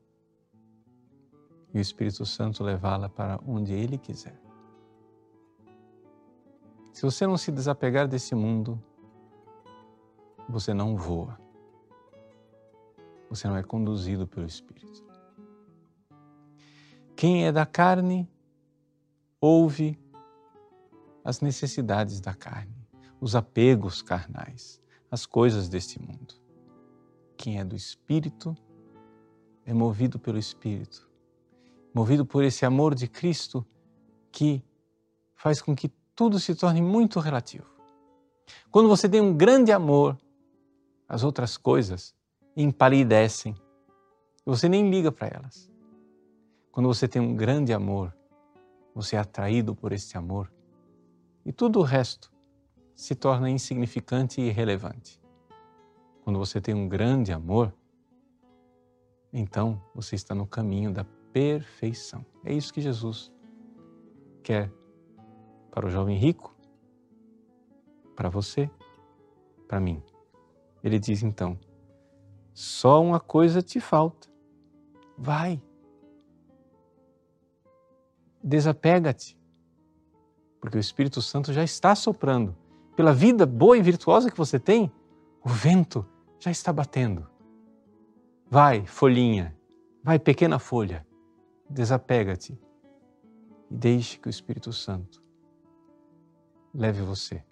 e 1.75 1.77
o 1.77 1.81
Espírito 1.81 2.25
Santo 2.25 2.63
levá-la 2.63 3.07
para 3.07 3.39
onde 3.45 3.71
ele 3.71 3.99
quiser. 3.99 4.46
Se 6.97 7.03
você 7.03 7.27
não 7.27 7.37
se 7.37 7.51
desapegar 7.51 8.07
desse 8.07 8.33
mundo, 8.33 8.83
você 10.49 10.73
não 10.73 10.97
voa. 10.97 11.39
Você 13.29 13.47
não 13.47 13.55
é 13.55 13.61
conduzido 13.61 14.25
pelo 14.25 14.47
Espírito. 14.47 15.05
Quem 17.15 17.45
é 17.45 17.51
da 17.51 17.67
carne 17.67 18.27
ouve 19.39 19.95
as 21.23 21.39
necessidades 21.39 22.19
da 22.19 22.33
carne, 22.33 22.89
os 23.21 23.35
apegos 23.35 24.01
carnais 24.01 24.81
as 25.11 25.23
coisas 25.23 25.69
deste 25.69 26.01
mundo. 26.01 26.33
Quem 27.37 27.59
é 27.59 27.63
do 27.63 27.75
Espírito 27.75 28.57
é 29.67 29.71
movido 29.71 30.17
pelo 30.17 30.39
Espírito, 30.39 31.07
movido 31.93 32.25
por 32.25 32.43
esse 32.43 32.65
amor 32.65 32.95
de 32.95 33.07
Cristo 33.07 33.63
que 34.31 34.65
faz 35.35 35.61
com 35.61 35.75
que 35.75 35.91
tudo 36.17 36.39
se 36.39 36.55
torne 36.55 36.81
muito 36.81 37.19
relativo. 37.19 37.67
Quando 38.71 38.89
você 38.89 39.07
tem 39.07 39.21
um 39.21 39.37
grande 39.37 39.71
amor, 39.71 40.17
as 41.07 41.23
outras 41.23 41.57
coisas 41.57 42.15
empalidecem. 42.55 43.55
Você 44.43 44.67
nem 44.67 44.89
liga 44.89 45.11
para 45.11 45.27
elas. 45.27 45.69
Quando 46.71 46.87
você 46.87 47.07
tem 47.07 47.21
um 47.21 47.35
grande 47.35 47.71
amor, 47.71 48.11
você 48.95 49.15
é 49.15 49.19
atraído 49.19 49.75
por 49.75 49.91
esse 49.91 50.17
amor 50.17 50.51
e 51.45 51.51
tudo 51.51 51.79
o 51.79 51.83
resto 51.83 52.33
se 52.95 53.13
torna 53.13 53.47
insignificante 53.47 54.41
e 54.41 54.47
irrelevante. 54.47 55.21
Quando 56.23 56.39
você 56.39 56.59
tem 56.59 56.73
um 56.73 56.89
grande 56.89 57.31
amor, 57.31 57.71
então 59.31 59.79
você 59.93 60.15
está 60.15 60.33
no 60.33 60.47
caminho 60.47 60.91
da 60.91 61.05
perfeição. 61.31 62.25
É 62.43 62.51
isso 62.51 62.73
que 62.73 62.81
Jesus 62.81 63.31
quer 64.41 64.71
para 65.77 65.85
o 65.85 65.91
jovem 65.91 66.17
rico, 66.17 66.55
para 68.15 68.29
você, 68.29 68.67
para 69.67 69.79
mim. 69.79 70.01
Ele 70.83 70.97
diz 70.97 71.21
então: 71.21 71.55
só 72.51 72.99
uma 72.99 73.19
coisa 73.19 73.61
te 73.61 73.79
falta. 73.79 74.27
Vai. 75.15 75.61
Desapega-te. 78.43 79.37
Porque 80.59 80.77
o 80.77 80.79
Espírito 80.79 81.21
Santo 81.21 81.53
já 81.53 81.63
está 81.63 81.93
soprando 81.93 82.57
pela 82.95 83.13
vida 83.13 83.45
boa 83.45 83.77
e 83.77 83.81
virtuosa 83.83 84.31
que 84.31 84.37
você 84.37 84.59
tem, 84.59 84.91
o 85.45 85.49
vento 85.49 86.03
já 86.39 86.49
está 86.49 86.73
batendo. 86.73 87.29
Vai, 88.49 88.83
folhinha, 88.87 89.55
vai, 90.03 90.17
pequena 90.17 90.57
folha, 90.57 91.05
desapega-te 91.69 92.59
e 93.69 93.75
deixe 93.75 94.17
que 94.17 94.27
o 94.27 94.31
Espírito 94.31 94.73
Santo 94.73 95.26
leve 96.77 97.01
você 97.01 97.43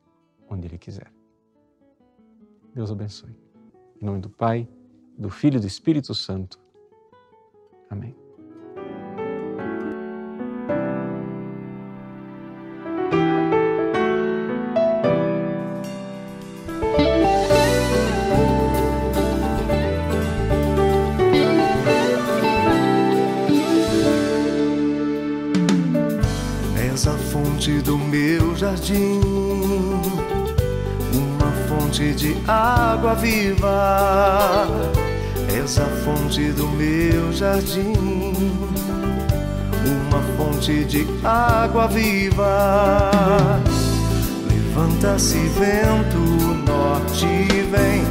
onde 0.48 0.68
Ele 0.68 0.78
quiser. 0.78 1.12
Deus 2.74 2.92
abençoe. 2.92 3.36
Em 4.00 4.06
nome 4.06 4.20
do 4.20 4.30
Pai, 4.30 4.68
do 5.18 5.30
Filho 5.30 5.58
e 5.58 5.60
do 5.60 5.68
Espírito 5.68 6.14
Santo. 6.14 6.60
Amém. 7.90 8.16
Jardim, 28.86 29.20
uma 31.14 31.52
fonte 31.68 32.14
de 32.14 32.38
água 32.48 33.16
viva. 33.16 34.68
És 35.50 35.80
a 35.80 35.86
fonte 36.04 36.52
do 36.52 36.68
meu 36.68 37.34
jardim, 37.34 37.94
uma 39.86 40.22
fonte 40.38 40.86
de 40.86 41.08
água 41.24 41.88
viva. 41.88 43.62
Levanta-se 44.50 45.38
vento 45.38 46.20
norte, 46.68 47.26
vem, 47.72 48.04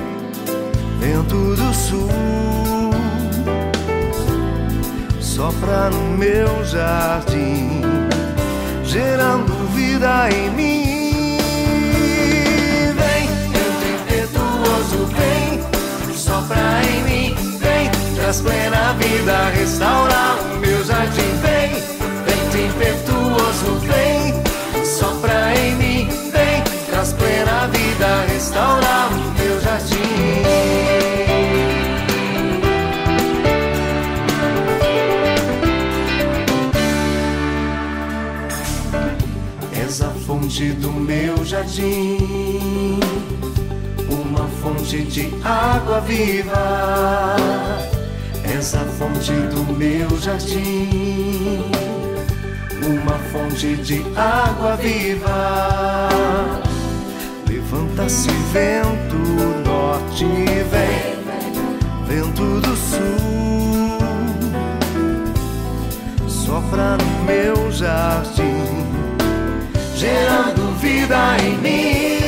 vento 0.99 1.55
do 1.55 1.75
sul, 1.75 2.91
sopra 5.21 5.91
no 5.91 6.17
meu 6.17 6.65
jardim, 6.65 7.83
gerando 8.95 9.53
vida 9.75 10.29
em 10.31 10.51
mim. 10.51 11.39
Vem, 12.95 13.27
vento 13.51 13.85
impetuoso, 13.97 15.07
vem, 15.17 16.15
sopra 16.15 16.81
em 16.89 17.03
mim, 17.03 17.35
vem, 17.59 17.91
traz 18.15 18.41
plena 18.41 18.93
vida, 18.93 19.49
restaura 19.49 20.37
o 20.55 20.59
meu 20.59 20.85
jardim. 20.85 21.33
Vem, 21.43 21.71
vento 22.25 22.57
impetuoso, 22.57 23.81
vem, 23.81 24.85
sopra 24.85 25.53
em 25.57 25.75
mim, 25.75 26.09
vem, 26.31 26.63
traz 26.89 27.13
plena 27.15 27.67
vida, 27.73 28.25
restaura 28.29 29.09
o 29.11 29.41
meu 29.41 29.61
jardim. 29.61 30.94
Fonte 40.65 40.73
do 40.81 40.93
meu 40.93 41.45
jardim, 41.45 42.99
uma 44.09 44.49
fonte 44.63 45.03
de 45.03 45.31
água 45.45 46.01
viva. 46.01 47.37
Essa 48.45 48.79
fonte 48.79 49.33
do 49.33 49.73
meu 49.75 50.09
jardim, 50.19 51.71
uma 52.83 53.19
fonte 53.31 53.77
de 53.77 54.05
água 54.17 54.77
viva. 54.77 56.09
Levanta-se 57.49 58.31
vento 58.53 59.17
norte, 59.67 60.25
vem, 60.71 61.15
vento 62.07 62.61
do 62.61 62.77
sul, 62.77 63.99
sopra 66.27 66.97
no 66.97 67.25
meu 67.25 67.71
jardim 67.73 69.05
gerando 70.05 70.44
vida 71.05 71.37
em 71.43 71.59
mim. 71.59 72.19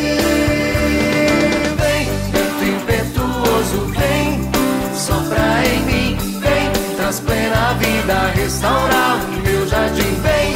Vem, 1.81 2.05
vento 2.31 2.65
impetuoso, 2.65 3.79
vem, 3.97 4.51
sopra 4.95 5.65
em 5.65 5.81
mim, 5.85 6.19
vem, 6.41 6.97
traz 6.97 7.21
plena 7.21 7.75
vida, 7.75 8.33
restaura 8.35 9.17
o 9.25 9.49
meu 9.49 9.67
jardim. 9.67 10.15
Vem, 10.23 10.53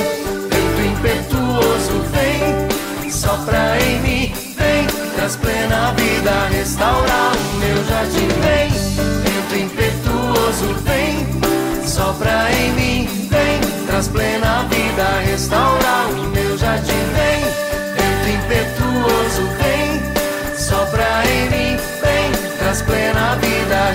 vento 0.51 0.81
impetuoso, 0.93 2.05
vem, 2.13 3.11
sopra 3.11 3.79
em 3.81 4.01
mim, 4.01 4.33
vem, 4.57 4.87
traz 5.17 5.37
plena 5.37 5.93
vida, 5.93 6.47
restaura 6.51 7.33
o 7.35 7.57
meu 7.57 7.85
jardim. 7.87 8.29
Vem, 8.43 8.71
vento 9.23 9.57
impetuoso, 9.57 10.75
vem, 10.85 11.89
sopra 11.89 12.51
em 12.53 12.73
mim, 12.73 13.29
vem, 13.31 13.61
traz 13.87 14.09
plena 14.09 14.65
vida, 14.65 15.21
restaurar 15.25 16.11
o 16.11 16.29
meu 16.29 16.59
jardim. 16.59 16.93
Vem, 17.15 17.40
plena 22.83 23.37
vida, 23.37 23.93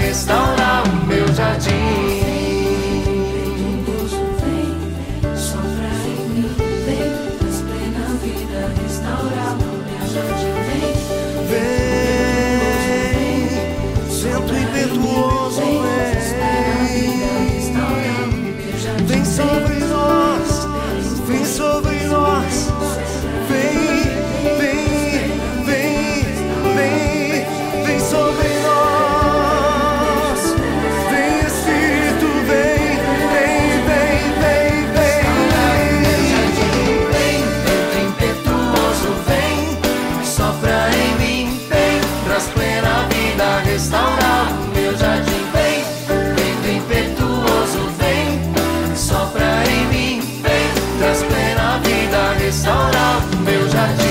restaurar 52.45 53.25
o 53.33 53.37
meu 53.37 53.67
jardim. 53.69 54.05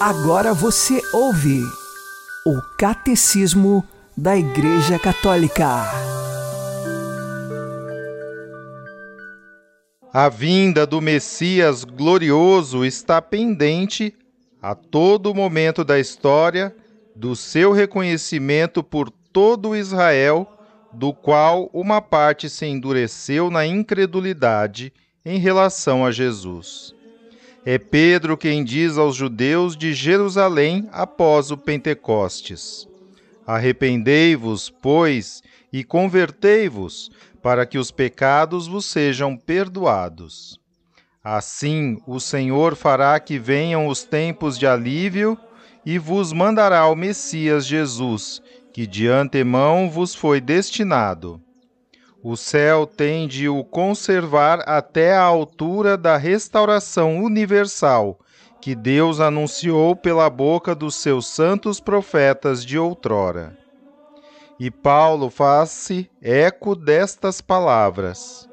Agora 0.00 0.54
você 0.54 1.00
ouve 1.12 1.62
o 2.46 2.60
Catecismo 2.78 3.84
da 4.16 4.34
Igreja 4.36 4.98
Católica. 4.98 6.21
A 10.14 10.28
vinda 10.28 10.86
do 10.86 11.00
Messias 11.00 11.84
glorioso 11.84 12.84
está 12.84 13.22
pendente 13.22 14.14
a 14.60 14.74
todo 14.74 15.34
momento 15.34 15.82
da 15.82 15.98
história 15.98 16.76
do 17.16 17.34
seu 17.34 17.72
reconhecimento 17.72 18.82
por 18.82 19.08
todo 19.10 19.74
Israel, 19.74 20.46
do 20.92 21.14
qual 21.14 21.70
uma 21.72 22.02
parte 22.02 22.50
se 22.50 22.66
endureceu 22.66 23.50
na 23.50 23.64
incredulidade 23.64 24.92
em 25.24 25.38
relação 25.38 26.04
a 26.04 26.10
Jesus. 26.10 26.94
É 27.64 27.78
Pedro 27.78 28.36
quem 28.36 28.62
diz 28.62 28.98
aos 28.98 29.16
judeus 29.16 29.74
de 29.74 29.94
Jerusalém 29.94 30.90
após 30.92 31.50
o 31.50 31.56
Pentecostes: 31.56 32.86
Arrependei-vos, 33.46 34.68
pois, 34.68 35.42
e 35.72 35.82
convertei-vos, 35.82 37.10
para 37.42 37.66
que 37.66 37.76
os 37.76 37.90
pecados 37.90 38.66
vos 38.66 38.86
sejam 38.86 39.36
perdoados. 39.36 40.60
Assim 41.22 41.98
o 42.06 42.18
Senhor 42.18 42.74
fará 42.74 43.18
que 43.20 43.38
venham 43.38 43.86
os 43.86 44.04
tempos 44.04 44.58
de 44.58 44.66
alívio 44.66 45.38
e 45.84 45.98
vos 45.98 46.32
mandará 46.32 46.86
o 46.86 46.96
Messias 46.96 47.66
Jesus, 47.66 48.40
que 48.72 48.86
de 48.86 49.08
antemão 49.08 49.90
vos 49.90 50.14
foi 50.14 50.40
destinado. 50.40 51.40
O 52.22 52.36
céu 52.36 52.86
tem 52.86 53.26
de 53.26 53.48
o 53.48 53.64
conservar 53.64 54.60
até 54.66 55.14
a 55.14 55.22
altura 55.22 55.96
da 55.96 56.16
restauração 56.16 57.18
universal 57.18 58.18
que 58.60 58.76
Deus 58.76 59.18
anunciou 59.18 59.96
pela 59.96 60.30
boca 60.30 60.72
dos 60.72 60.94
seus 60.94 61.26
santos 61.26 61.80
profetas 61.80 62.64
de 62.64 62.78
outrora. 62.78 63.58
E 64.64 64.70
Paulo 64.70 65.28
faz-se 65.28 66.08
eco 66.22 66.76
destas 66.76 67.40
palavras. 67.40 68.48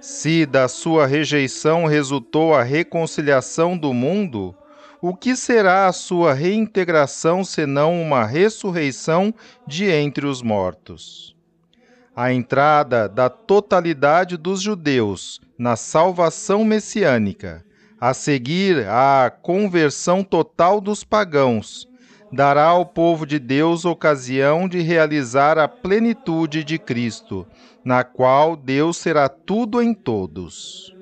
Se 0.00 0.46
da 0.46 0.66
sua 0.66 1.06
rejeição 1.06 1.84
resultou 1.84 2.54
a 2.54 2.62
reconciliação 2.62 3.76
do 3.76 3.92
mundo, 3.92 4.54
o 4.98 5.14
que 5.14 5.36
será 5.36 5.88
a 5.88 5.92
sua 5.92 6.32
reintegração 6.32 7.44
senão 7.44 8.00
uma 8.00 8.24
ressurreição 8.24 9.34
de 9.66 9.90
entre 9.90 10.24
os 10.24 10.40
mortos? 10.40 11.36
a 12.16 12.32
entrada 12.32 13.06
da 13.06 13.28
totalidade 13.28 14.38
dos 14.38 14.60
judeus 14.60 15.38
na 15.58 15.76
salvação 15.76 16.62
messiânica, 16.64 17.64
a 18.00 18.12
seguir 18.14 18.86
a 18.86 19.30
conversão 19.30 20.22
total 20.22 20.78
dos 20.80 21.04
pagãos, 21.04 21.88
dará 22.32 22.64
ao 22.66 22.86
povo 22.86 23.26
de 23.26 23.38
Deus 23.38 23.84
ocasião 23.84 24.66
de 24.66 24.80
realizar 24.80 25.58
a 25.58 25.68
plenitude 25.68 26.64
de 26.64 26.78
Cristo, 26.78 27.46
na 27.84 28.02
qual 28.02 28.56
Deus 28.56 28.96
será 28.96 29.28
tudo 29.28 29.82
em 29.82 29.92
todos. 29.92 30.92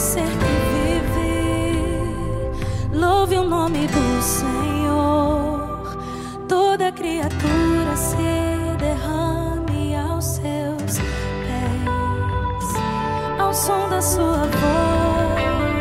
ser 0.00 0.22
que 0.22 0.36
vive, 1.12 2.98
louve 2.98 3.36
o 3.36 3.44
nome 3.44 3.86
do 3.86 4.22
Senhor. 4.22 4.79
Toda 6.50 6.90
criatura 6.90 7.96
se 7.96 8.76
derrame 8.80 9.94
aos 9.94 10.24
seus 10.24 10.98
pés, 11.46 12.74
ao 13.38 13.54
som 13.54 13.88
da 13.88 14.02
sua 14.02 14.48
voz. 14.58 15.76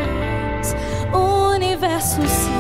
O 1.12 1.55
universo 1.55 2.21
se 2.21 2.58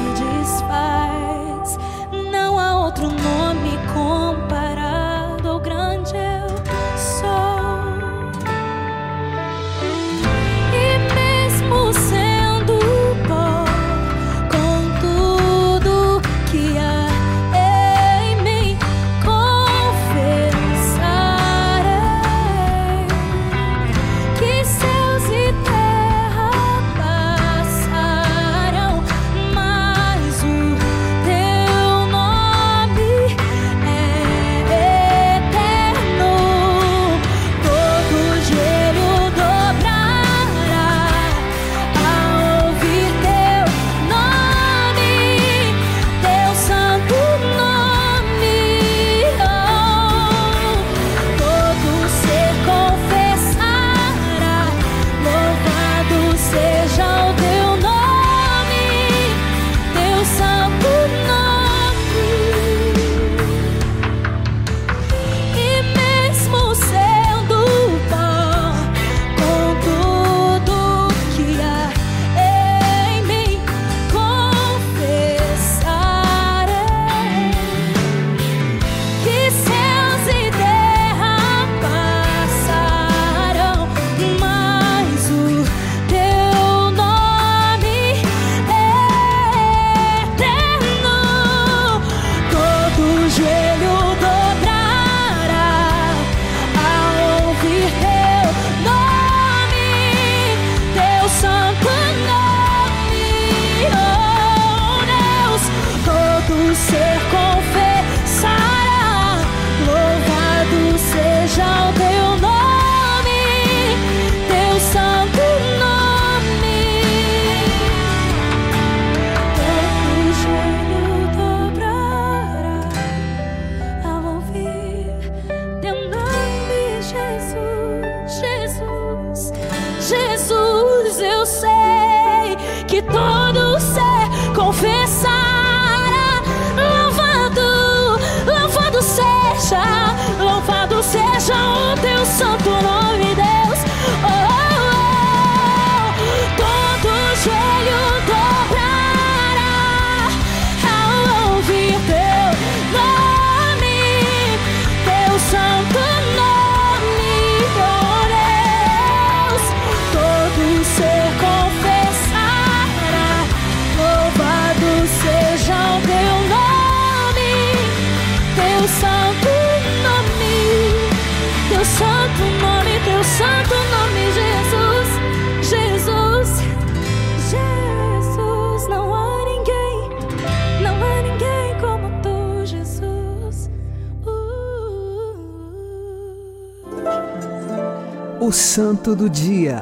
Santo 188.79 189.13
do 189.13 189.29
Dia, 189.29 189.81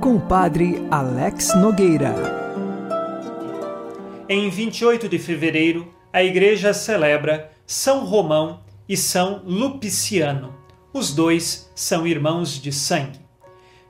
com 0.00 0.16
o 0.16 0.20
Padre 0.20 0.82
Alex 0.90 1.54
Nogueira. 1.56 2.14
Em 4.26 4.48
28 4.48 5.10
de 5.10 5.18
fevereiro, 5.18 5.94
a 6.10 6.24
igreja 6.24 6.72
celebra 6.72 7.52
São 7.66 8.02
Romão 8.06 8.62
e 8.88 8.96
São 8.96 9.42
Lupiciano. 9.44 10.54
Os 10.90 11.14
dois 11.14 11.70
são 11.74 12.06
irmãos 12.06 12.58
de 12.58 12.72
sangue. 12.72 13.20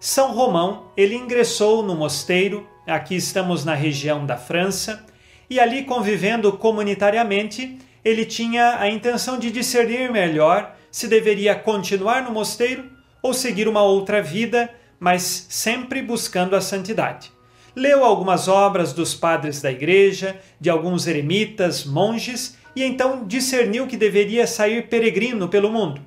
São 0.01 0.35
Romão, 0.35 0.87
ele 0.97 1.15
ingressou 1.15 1.85
no 1.85 1.95
mosteiro, 1.95 2.67
aqui 2.89 3.15
estamos 3.15 3.65
na 3.65 3.77
região 3.77 4.27
da 4.27 4.37
França, 4.37 5.07
e 5.49 5.61
ali 5.61 5.85
convivendo 5.85 6.51
comunitariamente, 6.55 7.79
ele 8.05 8.25
tinha 8.25 8.81
a 8.81 8.91
intenção 8.91 9.39
de 9.39 9.53
discernir 9.53 10.11
melhor 10.11 10.75
se 10.91 11.07
deveria 11.07 11.55
continuar 11.55 12.25
no 12.25 12.33
mosteiro 12.33 12.94
ou 13.25 13.33
seguir 13.33 13.67
uma 13.67 13.83
outra 13.83 14.21
vida, 14.21 14.71
mas 15.01 15.47
sempre 15.49 16.03
buscando 16.03 16.55
a 16.55 16.61
santidade. 16.61 17.33
Leu 17.75 18.05
algumas 18.05 18.49
obras 18.49 18.93
dos 18.93 19.15
padres 19.15 19.63
da 19.63 19.73
igreja, 19.73 20.39
de 20.61 20.69
alguns 20.69 21.07
eremitas, 21.07 21.87
monges, 21.87 22.59
e 22.77 22.83
então 22.83 23.27
discerniu 23.27 23.87
que 23.87 23.97
deveria 23.97 24.47
sair 24.47 24.89
peregrino 24.89 25.49
pelo 25.49 25.71
mundo. 25.71 26.03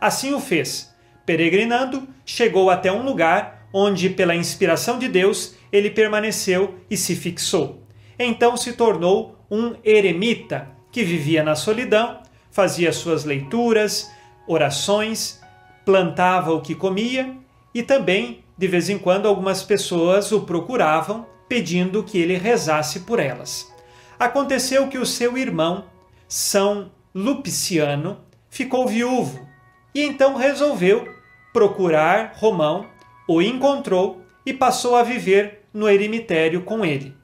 Assim 0.00 0.32
o 0.32 0.40
fez. 0.40 0.90
Peregrinando, 1.26 2.08
chegou 2.24 2.70
até 2.70 2.90
um 2.90 3.04
lugar 3.04 3.68
onde, 3.70 4.08
pela 4.08 4.34
inspiração 4.34 4.98
de 4.98 5.08
Deus, 5.08 5.54
ele 5.70 5.90
permaneceu 5.90 6.76
e 6.88 6.96
se 6.96 7.14
fixou. 7.14 7.82
Então 8.18 8.56
se 8.56 8.72
tornou 8.72 9.38
um 9.50 9.74
eremita 9.84 10.70
que 10.90 11.04
vivia 11.04 11.42
na 11.42 11.54
solidão, 11.54 12.22
fazia 12.50 12.94
suas 12.94 13.26
leituras, 13.26 14.10
orações, 14.48 15.41
plantava 15.84 16.52
o 16.52 16.60
que 16.60 16.74
comia 16.74 17.36
e 17.74 17.82
também, 17.82 18.44
de 18.56 18.68
vez 18.68 18.88
em 18.88 18.98
quando, 18.98 19.26
algumas 19.26 19.62
pessoas 19.62 20.32
o 20.32 20.42
procuravam 20.42 21.26
pedindo 21.48 22.02
que 22.02 22.18
ele 22.18 22.36
rezasse 22.36 23.00
por 23.00 23.18
elas. 23.18 23.70
Aconteceu 24.18 24.88
que 24.88 24.98
o 24.98 25.06
seu 25.06 25.36
irmão, 25.36 25.84
São 26.28 26.90
Lupiciano, 27.14 28.20
ficou 28.48 28.86
viúvo 28.86 29.46
e 29.94 30.02
então 30.02 30.36
resolveu 30.36 31.06
procurar 31.52 32.32
Romão, 32.36 32.86
o 33.28 33.42
encontrou 33.42 34.22
e 34.44 34.52
passou 34.52 34.96
a 34.96 35.02
viver 35.02 35.66
no 35.72 35.88
eremitério 35.88 36.62
com 36.62 36.84
ele. 36.84 37.14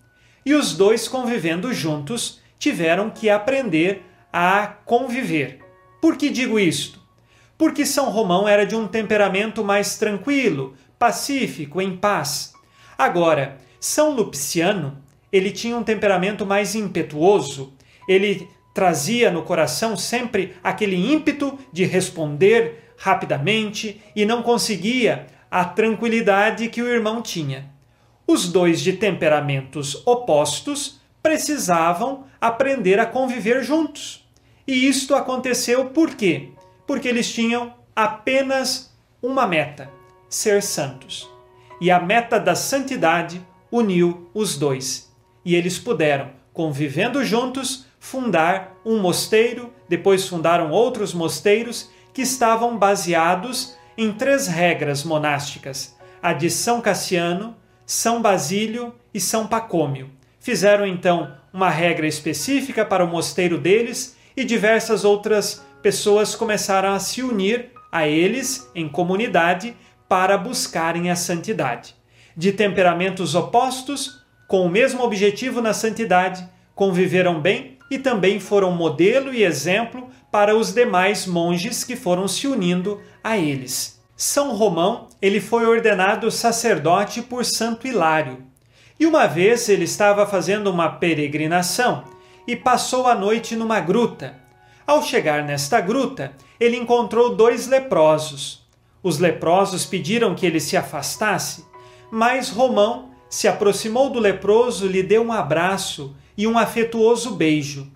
E 0.44 0.54
os 0.54 0.76
dois, 0.76 1.08
convivendo 1.08 1.72
juntos, 1.72 2.40
tiveram 2.58 3.10
que 3.10 3.30
aprender 3.30 4.02
a 4.32 4.66
conviver. 4.66 5.60
Por 6.00 6.16
que 6.16 6.28
digo 6.30 6.58
isto? 6.58 6.97
Porque 7.58 7.84
São 7.84 8.08
Romão 8.08 8.48
era 8.48 8.64
de 8.64 8.76
um 8.76 8.86
temperamento 8.86 9.64
mais 9.64 9.98
tranquilo, 9.98 10.74
pacífico, 10.96 11.82
em 11.82 11.96
paz. 11.96 12.54
Agora, 12.96 13.58
São 13.80 14.12
Lupiciano, 14.12 14.96
ele 15.32 15.50
tinha 15.50 15.76
um 15.76 15.82
temperamento 15.82 16.46
mais 16.46 16.76
impetuoso, 16.76 17.74
ele 18.08 18.48
trazia 18.72 19.28
no 19.28 19.42
coração 19.42 19.96
sempre 19.96 20.54
aquele 20.62 20.94
ímpeto 21.12 21.58
de 21.72 21.84
responder 21.84 22.92
rapidamente 22.96 24.00
e 24.14 24.24
não 24.24 24.42
conseguia 24.42 25.26
a 25.50 25.64
tranquilidade 25.64 26.68
que 26.68 26.80
o 26.80 26.88
irmão 26.88 27.20
tinha. 27.20 27.68
Os 28.26 28.50
dois 28.50 28.80
de 28.80 28.92
temperamentos 28.92 30.00
opostos 30.06 31.00
precisavam 31.22 32.24
aprender 32.40 33.00
a 33.00 33.06
conviver 33.06 33.64
juntos. 33.64 34.28
E 34.66 34.86
isto 34.86 35.14
aconteceu 35.14 35.86
por 35.86 36.14
quê? 36.14 36.50
Porque 36.88 37.06
eles 37.06 37.30
tinham 37.30 37.74
apenas 37.94 38.90
uma 39.22 39.46
meta: 39.46 39.90
ser 40.28 40.62
santos. 40.62 41.30
E 41.80 41.90
a 41.90 42.00
meta 42.00 42.40
da 42.40 42.54
santidade 42.54 43.46
uniu 43.70 44.28
os 44.32 44.56
dois. 44.56 45.12
E 45.44 45.54
eles 45.54 45.78
puderam, 45.78 46.30
convivendo 46.52 47.22
juntos, 47.22 47.86
fundar 48.00 48.74
um 48.84 48.98
mosteiro, 48.98 49.72
depois 49.88 50.26
fundaram 50.26 50.70
outros 50.70 51.12
mosteiros 51.12 51.90
que 52.12 52.22
estavam 52.22 52.76
baseados 52.78 53.76
em 53.96 54.10
três 54.10 54.46
regras 54.46 55.04
monásticas: 55.04 55.94
a 56.22 56.32
de 56.32 56.48
São 56.48 56.80
Cassiano, 56.80 57.54
São 57.84 58.22
Basílio 58.22 58.94
e 59.12 59.20
São 59.20 59.46
Pacômio. 59.46 60.10
Fizeram 60.40 60.86
então 60.86 61.36
uma 61.52 61.68
regra 61.68 62.06
específica 62.06 62.82
para 62.82 63.04
o 63.04 63.08
mosteiro 63.08 63.58
deles 63.58 64.16
e 64.34 64.44
diversas 64.44 65.04
outras 65.04 65.62
pessoas 65.82 66.34
começaram 66.34 66.92
a 66.92 66.98
se 66.98 67.22
unir 67.22 67.70
a 67.90 68.06
eles 68.06 68.70
em 68.74 68.88
comunidade 68.88 69.76
para 70.08 70.36
buscarem 70.38 71.10
a 71.10 71.16
santidade. 71.16 71.94
De 72.36 72.52
temperamentos 72.52 73.34
opostos, 73.34 74.24
com 74.46 74.64
o 74.64 74.68
mesmo 74.68 75.02
objetivo 75.02 75.60
na 75.60 75.72
santidade, 75.72 76.48
conviveram 76.74 77.40
bem 77.40 77.78
e 77.90 77.98
também 77.98 78.38
foram 78.38 78.70
modelo 78.70 79.32
e 79.32 79.42
exemplo 79.42 80.08
para 80.30 80.56
os 80.56 80.72
demais 80.72 81.26
monges 81.26 81.84
que 81.84 81.96
foram 81.96 82.28
se 82.28 82.46
unindo 82.46 83.00
a 83.22 83.36
eles. 83.36 83.98
São 84.16 84.54
Romão, 84.54 85.08
ele 85.22 85.40
foi 85.40 85.66
ordenado 85.66 86.30
sacerdote 86.30 87.22
por 87.22 87.44
Santo 87.44 87.86
Hilário. 87.86 88.44
E 88.98 89.06
uma 89.06 89.26
vez 89.26 89.68
ele 89.68 89.84
estava 89.84 90.26
fazendo 90.26 90.70
uma 90.70 90.88
peregrinação 90.88 92.04
e 92.46 92.56
passou 92.56 93.06
a 93.06 93.14
noite 93.14 93.54
numa 93.54 93.78
gruta. 93.78 94.34
Ao 94.88 95.02
chegar 95.02 95.44
nesta 95.44 95.82
gruta, 95.82 96.32
ele 96.58 96.74
encontrou 96.74 97.36
dois 97.36 97.66
leprosos. 97.66 98.66
Os 99.02 99.18
leprosos 99.18 99.84
pediram 99.84 100.34
que 100.34 100.46
ele 100.46 100.58
se 100.58 100.78
afastasse, 100.78 101.66
mas 102.10 102.48
Romão 102.48 103.10
se 103.28 103.46
aproximou 103.46 104.08
do 104.08 104.18
leproso, 104.18 104.86
lhe 104.86 105.02
deu 105.02 105.22
um 105.22 105.30
abraço 105.30 106.16
e 106.38 106.46
um 106.46 106.56
afetuoso 106.56 107.32
beijo. 107.32 107.92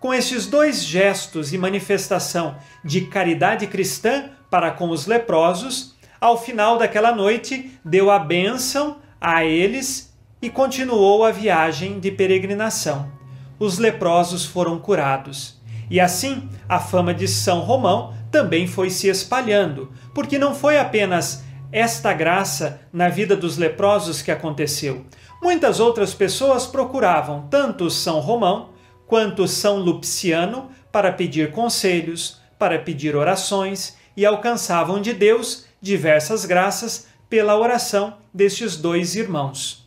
Com 0.00 0.14
estes 0.14 0.46
dois 0.46 0.82
gestos 0.82 1.52
e 1.52 1.58
manifestação 1.58 2.56
de 2.82 3.02
caridade 3.02 3.66
cristã 3.66 4.30
para 4.48 4.70
com 4.70 4.88
os 4.88 5.06
leprosos, 5.06 5.94
ao 6.18 6.42
final 6.42 6.78
daquela 6.78 7.14
noite 7.14 7.78
deu 7.84 8.10
a 8.10 8.18
bênção 8.18 8.96
a 9.20 9.44
eles 9.44 10.16
e 10.40 10.48
continuou 10.48 11.26
a 11.26 11.30
viagem 11.30 12.00
de 12.00 12.10
peregrinação. 12.10 13.12
Os 13.58 13.76
leprosos 13.76 14.46
foram 14.46 14.78
curados. 14.78 15.60
E 15.92 16.00
assim, 16.00 16.48
a 16.66 16.80
fama 16.80 17.12
de 17.12 17.28
São 17.28 17.60
Romão 17.60 18.14
também 18.30 18.66
foi 18.66 18.88
se 18.88 19.08
espalhando, 19.08 19.92
porque 20.14 20.38
não 20.38 20.54
foi 20.54 20.78
apenas 20.78 21.44
esta 21.70 22.14
graça 22.14 22.80
na 22.90 23.10
vida 23.10 23.36
dos 23.36 23.58
leprosos 23.58 24.22
que 24.22 24.30
aconteceu. 24.30 25.04
Muitas 25.42 25.80
outras 25.80 26.14
pessoas 26.14 26.66
procuravam 26.66 27.46
tanto 27.50 27.90
São 27.90 28.20
Romão 28.20 28.70
quanto 29.06 29.46
São 29.46 29.80
Lupiciano 29.80 30.70
para 30.90 31.12
pedir 31.12 31.50
conselhos, 31.50 32.40
para 32.58 32.78
pedir 32.78 33.14
orações 33.14 33.94
e 34.16 34.24
alcançavam 34.24 34.98
de 34.98 35.12
Deus 35.12 35.66
diversas 35.78 36.46
graças 36.46 37.06
pela 37.28 37.58
oração 37.58 38.16
destes 38.32 38.78
dois 38.78 39.14
irmãos. 39.14 39.86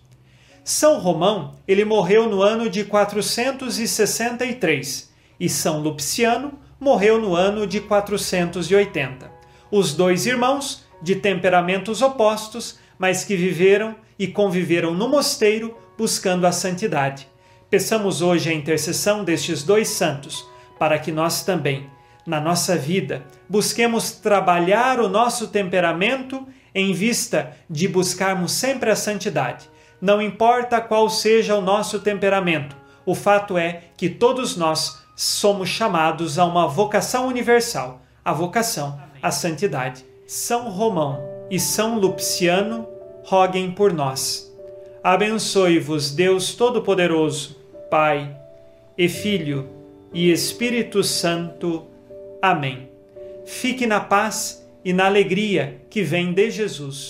São 0.63 0.99
Romão, 0.99 1.55
ele 1.67 1.83
morreu 1.83 2.29
no 2.29 2.43
ano 2.43 2.69
de 2.69 2.83
463 2.83 5.14
e 5.39 5.49
São 5.49 5.79
Lupiciano 5.79 6.53
morreu 6.79 7.19
no 7.19 7.35
ano 7.35 7.65
de 7.65 7.79
480. 7.79 9.31
Os 9.71 9.93
dois 9.93 10.25
irmãos, 10.25 10.85
de 11.01 11.15
temperamentos 11.15 12.01
opostos, 12.01 12.79
mas 12.97 13.23
que 13.23 13.35
viveram 13.35 13.95
e 14.17 14.27
conviveram 14.27 14.93
no 14.93 15.09
mosteiro 15.09 15.77
buscando 15.97 16.45
a 16.45 16.51
santidade. 16.51 17.27
Peçamos 17.69 18.21
hoje 18.21 18.49
a 18.49 18.53
intercessão 18.53 19.23
destes 19.23 19.63
dois 19.63 19.89
santos, 19.89 20.45
para 20.79 20.97
que 20.99 21.11
nós 21.11 21.43
também, 21.43 21.89
na 22.25 22.39
nossa 22.39 22.77
vida, 22.77 23.23
busquemos 23.49 24.11
trabalhar 24.11 24.99
o 24.99 25.09
nosso 25.09 25.47
temperamento 25.47 26.45
em 26.73 26.93
vista 26.93 27.55
de 27.69 27.87
buscarmos 27.87 28.51
sempre 28.51 28.89
a 28.89 28.95
santidade. 28.95 29.69
Não 30.01 30.21
importa 30.21 30.81
qual 30.81 31.09
seja 31.09 31.55
o 31.55 31.61
nosso 31.61 31.99
temperamento, 31.99 32.75
o 33.05 33.13
fato 33.13 33.57
é 33.57 33.83
que 33.95 34.09
todos 34.09 34.57
nós 34.57 35.04
somos 35.15 35.69
chamados 35.69 36.37
a 36.37 36.45
uma 36.45 36.67
vocação 36.67 37.27
universal, 37.27 38.01
a 38.23 38.33
vocação 38.33 38.99
à 39.21 39.31
santidade. 39.31 40.05
São 40.27 40.69
Romão 40.69 41.23
e 41.49 41.59
São 41.59 41.97
Lupciano, 41.99 42.87
roguem 43.23 43.71
por 43.71 43.93
nós. 43.93 44.53
Abençoe-vos 45.03 46.11
Deus 46.11 46.55
Todo-Poderoso, 46.55 47.55
Pai 47.89 48.35
e 48.97 49.07
Filho 49.07 49.69
e 50.13 50.31
Espírito 50.31 51.03
Santo. 51.03 51.85
Amém. 52.41 52.89
Fique 53.45 53.85
na 53.85 53.99
paz 53.99 54.67
e 54.83 54.91
na 54.91 55.05
alegria 55.05 55.81
que 55.89 56.01
vem 56.01 56.33
de 56.33 56.49
Jesus. 56.49 57.09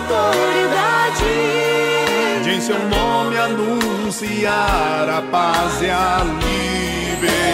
autoridade. 0.00 1.24
De 2.42 2.50
em 2.50 2.60
seu 2.60 2.78
nome 2.88 3.36
anunciar 3.36 5.08
a 5.08 5.22
paz 5.30 5.82
e 5.82 5.90
a 5.90 6.24
liberdade. 7.18 7.50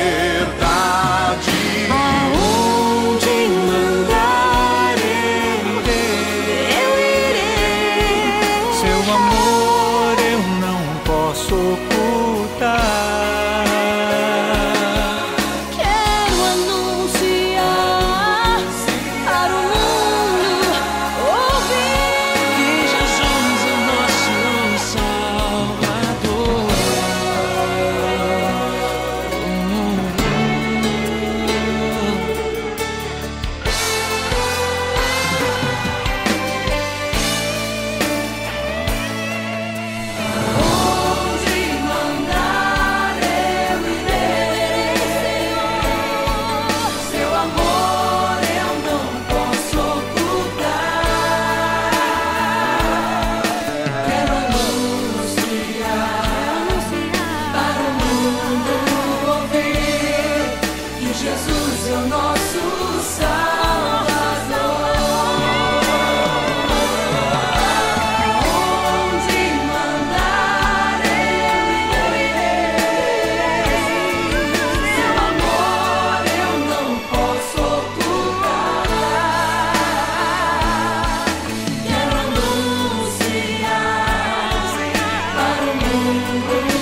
Para 86.06 86.75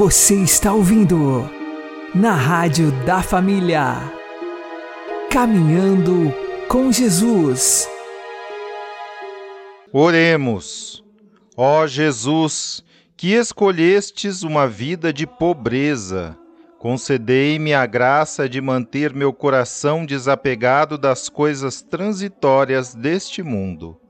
Você 0.00 0.36
está 0.36 0.72
ouvindo 0.72 1.46
na 2.14 2.32
Rádio 2.32 2.90
da 3.04 3.22
Família. 3.22 4.10
Caminhando 5.30 6.34
com 6.68 6.90
Jesus. 6.90 7.86
Oremos. 9.92 11.04
Ó 11.54 11.86
Jesus, 11.86 12.82
que 13.14 13.34
escolhestes 13.34 14.42
uma 14.42 14.66
vida 14.66 15.12
de 15.12 15.26
pobreza, 15.26 16.34
concedei-me 16.78 17.74
a 17.74 17.84
graça 17.84 18.48
de 18.48 18.58
manter 18.58 19.12
meu 19.12 19.34
coração 19.34 20.06
desapegado 20.06 20.96
das 20.96 21.28
coisas 21.28 21.82
transitórias 21.82 22.94
deste 22.94 23.42
mundo. 23.42 24.00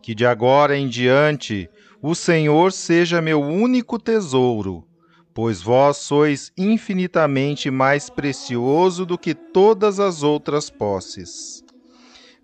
Que 0.00 0.14
de 0.14 0.24
agora 0.24 0.74
em 0.74 0.88
diante 0.88 1.68
o 2.00 2.14
Senhor 2.14 2.72
seja 2.72 3.20
meu 3.20 3.42
único 3.42 3.98
tesouro, 3.98 4.86
pois 5.34 5.60
vós 5.60 5.96
sois 5.96 6.52
infinitamente 6.56 7.68
mais 7.70 8.08
precioso 8.08 9.04
do 9.04 9.18
que 9.18 9.34
todas 9.34 9.98
as 9.98 10.22
outras 10.22 10.70
posses. 10.70 11.64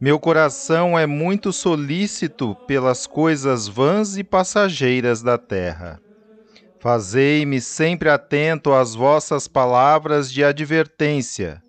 Meu 0.01 0.18
coração 0.18 0.99
é 0.99 1.07
muito 1.07 1.53
solícito 1.53 2.57
pelas 2.66 3.07
coisas 3.07 3.68
vãs 3.68 4.16
e 4.16 4.24
passageiras 4.24 5.22
da 5.22 5.38
terra. 5.38 6.01
Fazei-me 6.80 7.61
sempre 7.61 8.09
atento 8.09 8.72
às 8.72 8.95
vossas 8.95 9.47
palavras 9.47 10.32
de 10.32 10.43
advertência, 10.43 11.62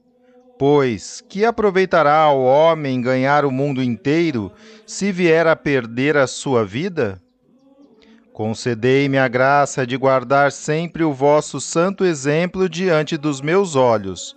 pois 0.58 1.22
que 1.28 1.44
aproveitará 1.44 2.16
ao 2.16 2.42
homem 2.42 3.02
ganhar 3.02 3.44
o 3.44 3.52
mundo 3.52 3.84
inteiro 3.84 4.50
se 4.88 5.12
vier 5.12 5.46
a 5.46 5.56
perder 5.56 6.16
a 6.16 6.26
sua 6.26 6.64
vida? 6.64 7.22
Concedei-me 8.42 9.20
a 9.20 9.28
graça 9.28 9.86
de 9.86 9.96
guardar 9.96 10.52
sempre 10.52 11.04
o 11.04 11.14
vosso 11.14 11.62
santo 11.62 12.04
exemplo 12.04 12.68
diante 12.68 13.16
dos 13.16 13.40
meus 13.40 13.76
olhos 13.76 14.36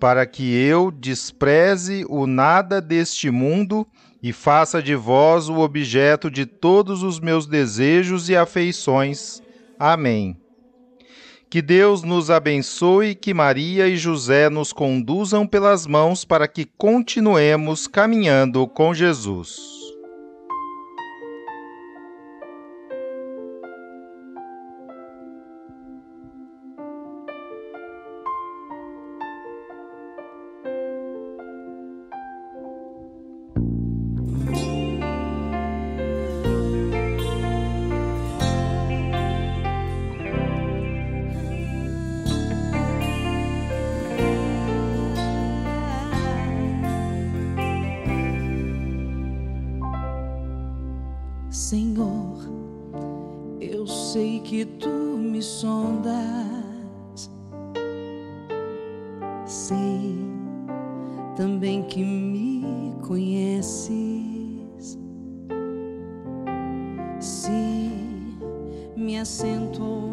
para 0.00 0.26
que 0.26 0.52
eu 0.52 0.90
despreze 0.90 2.04
o 2.08 2.26
nada 2.26 2.80
deste 2.80 3.30
mundo 3.30 3.86
e 4.20 4.32
faça 4.32 4.82
de 4.82 4.96
vós 4.96 5.48
o 5.48 5.60
objeto 5.60 6.28
de 6.28 6.44
todos 6.44 7.04
os 7.04 7.20
meus 7.20 7.46
desejos 7.46 8.28
e 8.28 8.34
afeições. 8.34 9.40
Amém. 9.78 10.36
Que 11.48 11.62
Deus 11.62 12.02
nos 12.02 12.32
abençoe 12.32 13.14
que 13.14 13.32
Maria 13.32 13.86
e 13.86 13.96
José 13.96 14.50
nos 14.50 14.72
conduzam 14.72 15.46
pelas 15.46 15.86
mãos 15.86 16.24
para 16.24 16.48
que 16.48 16.64
continuemos 16.76 17.86
caminhando 17.86 18.66
com 18.66 18.92
Jesus. 18.92 19.75
Conheces. 63.66 64.98
Se 67.18 67.90
me 68.96 69.18
assento 69.18 70.05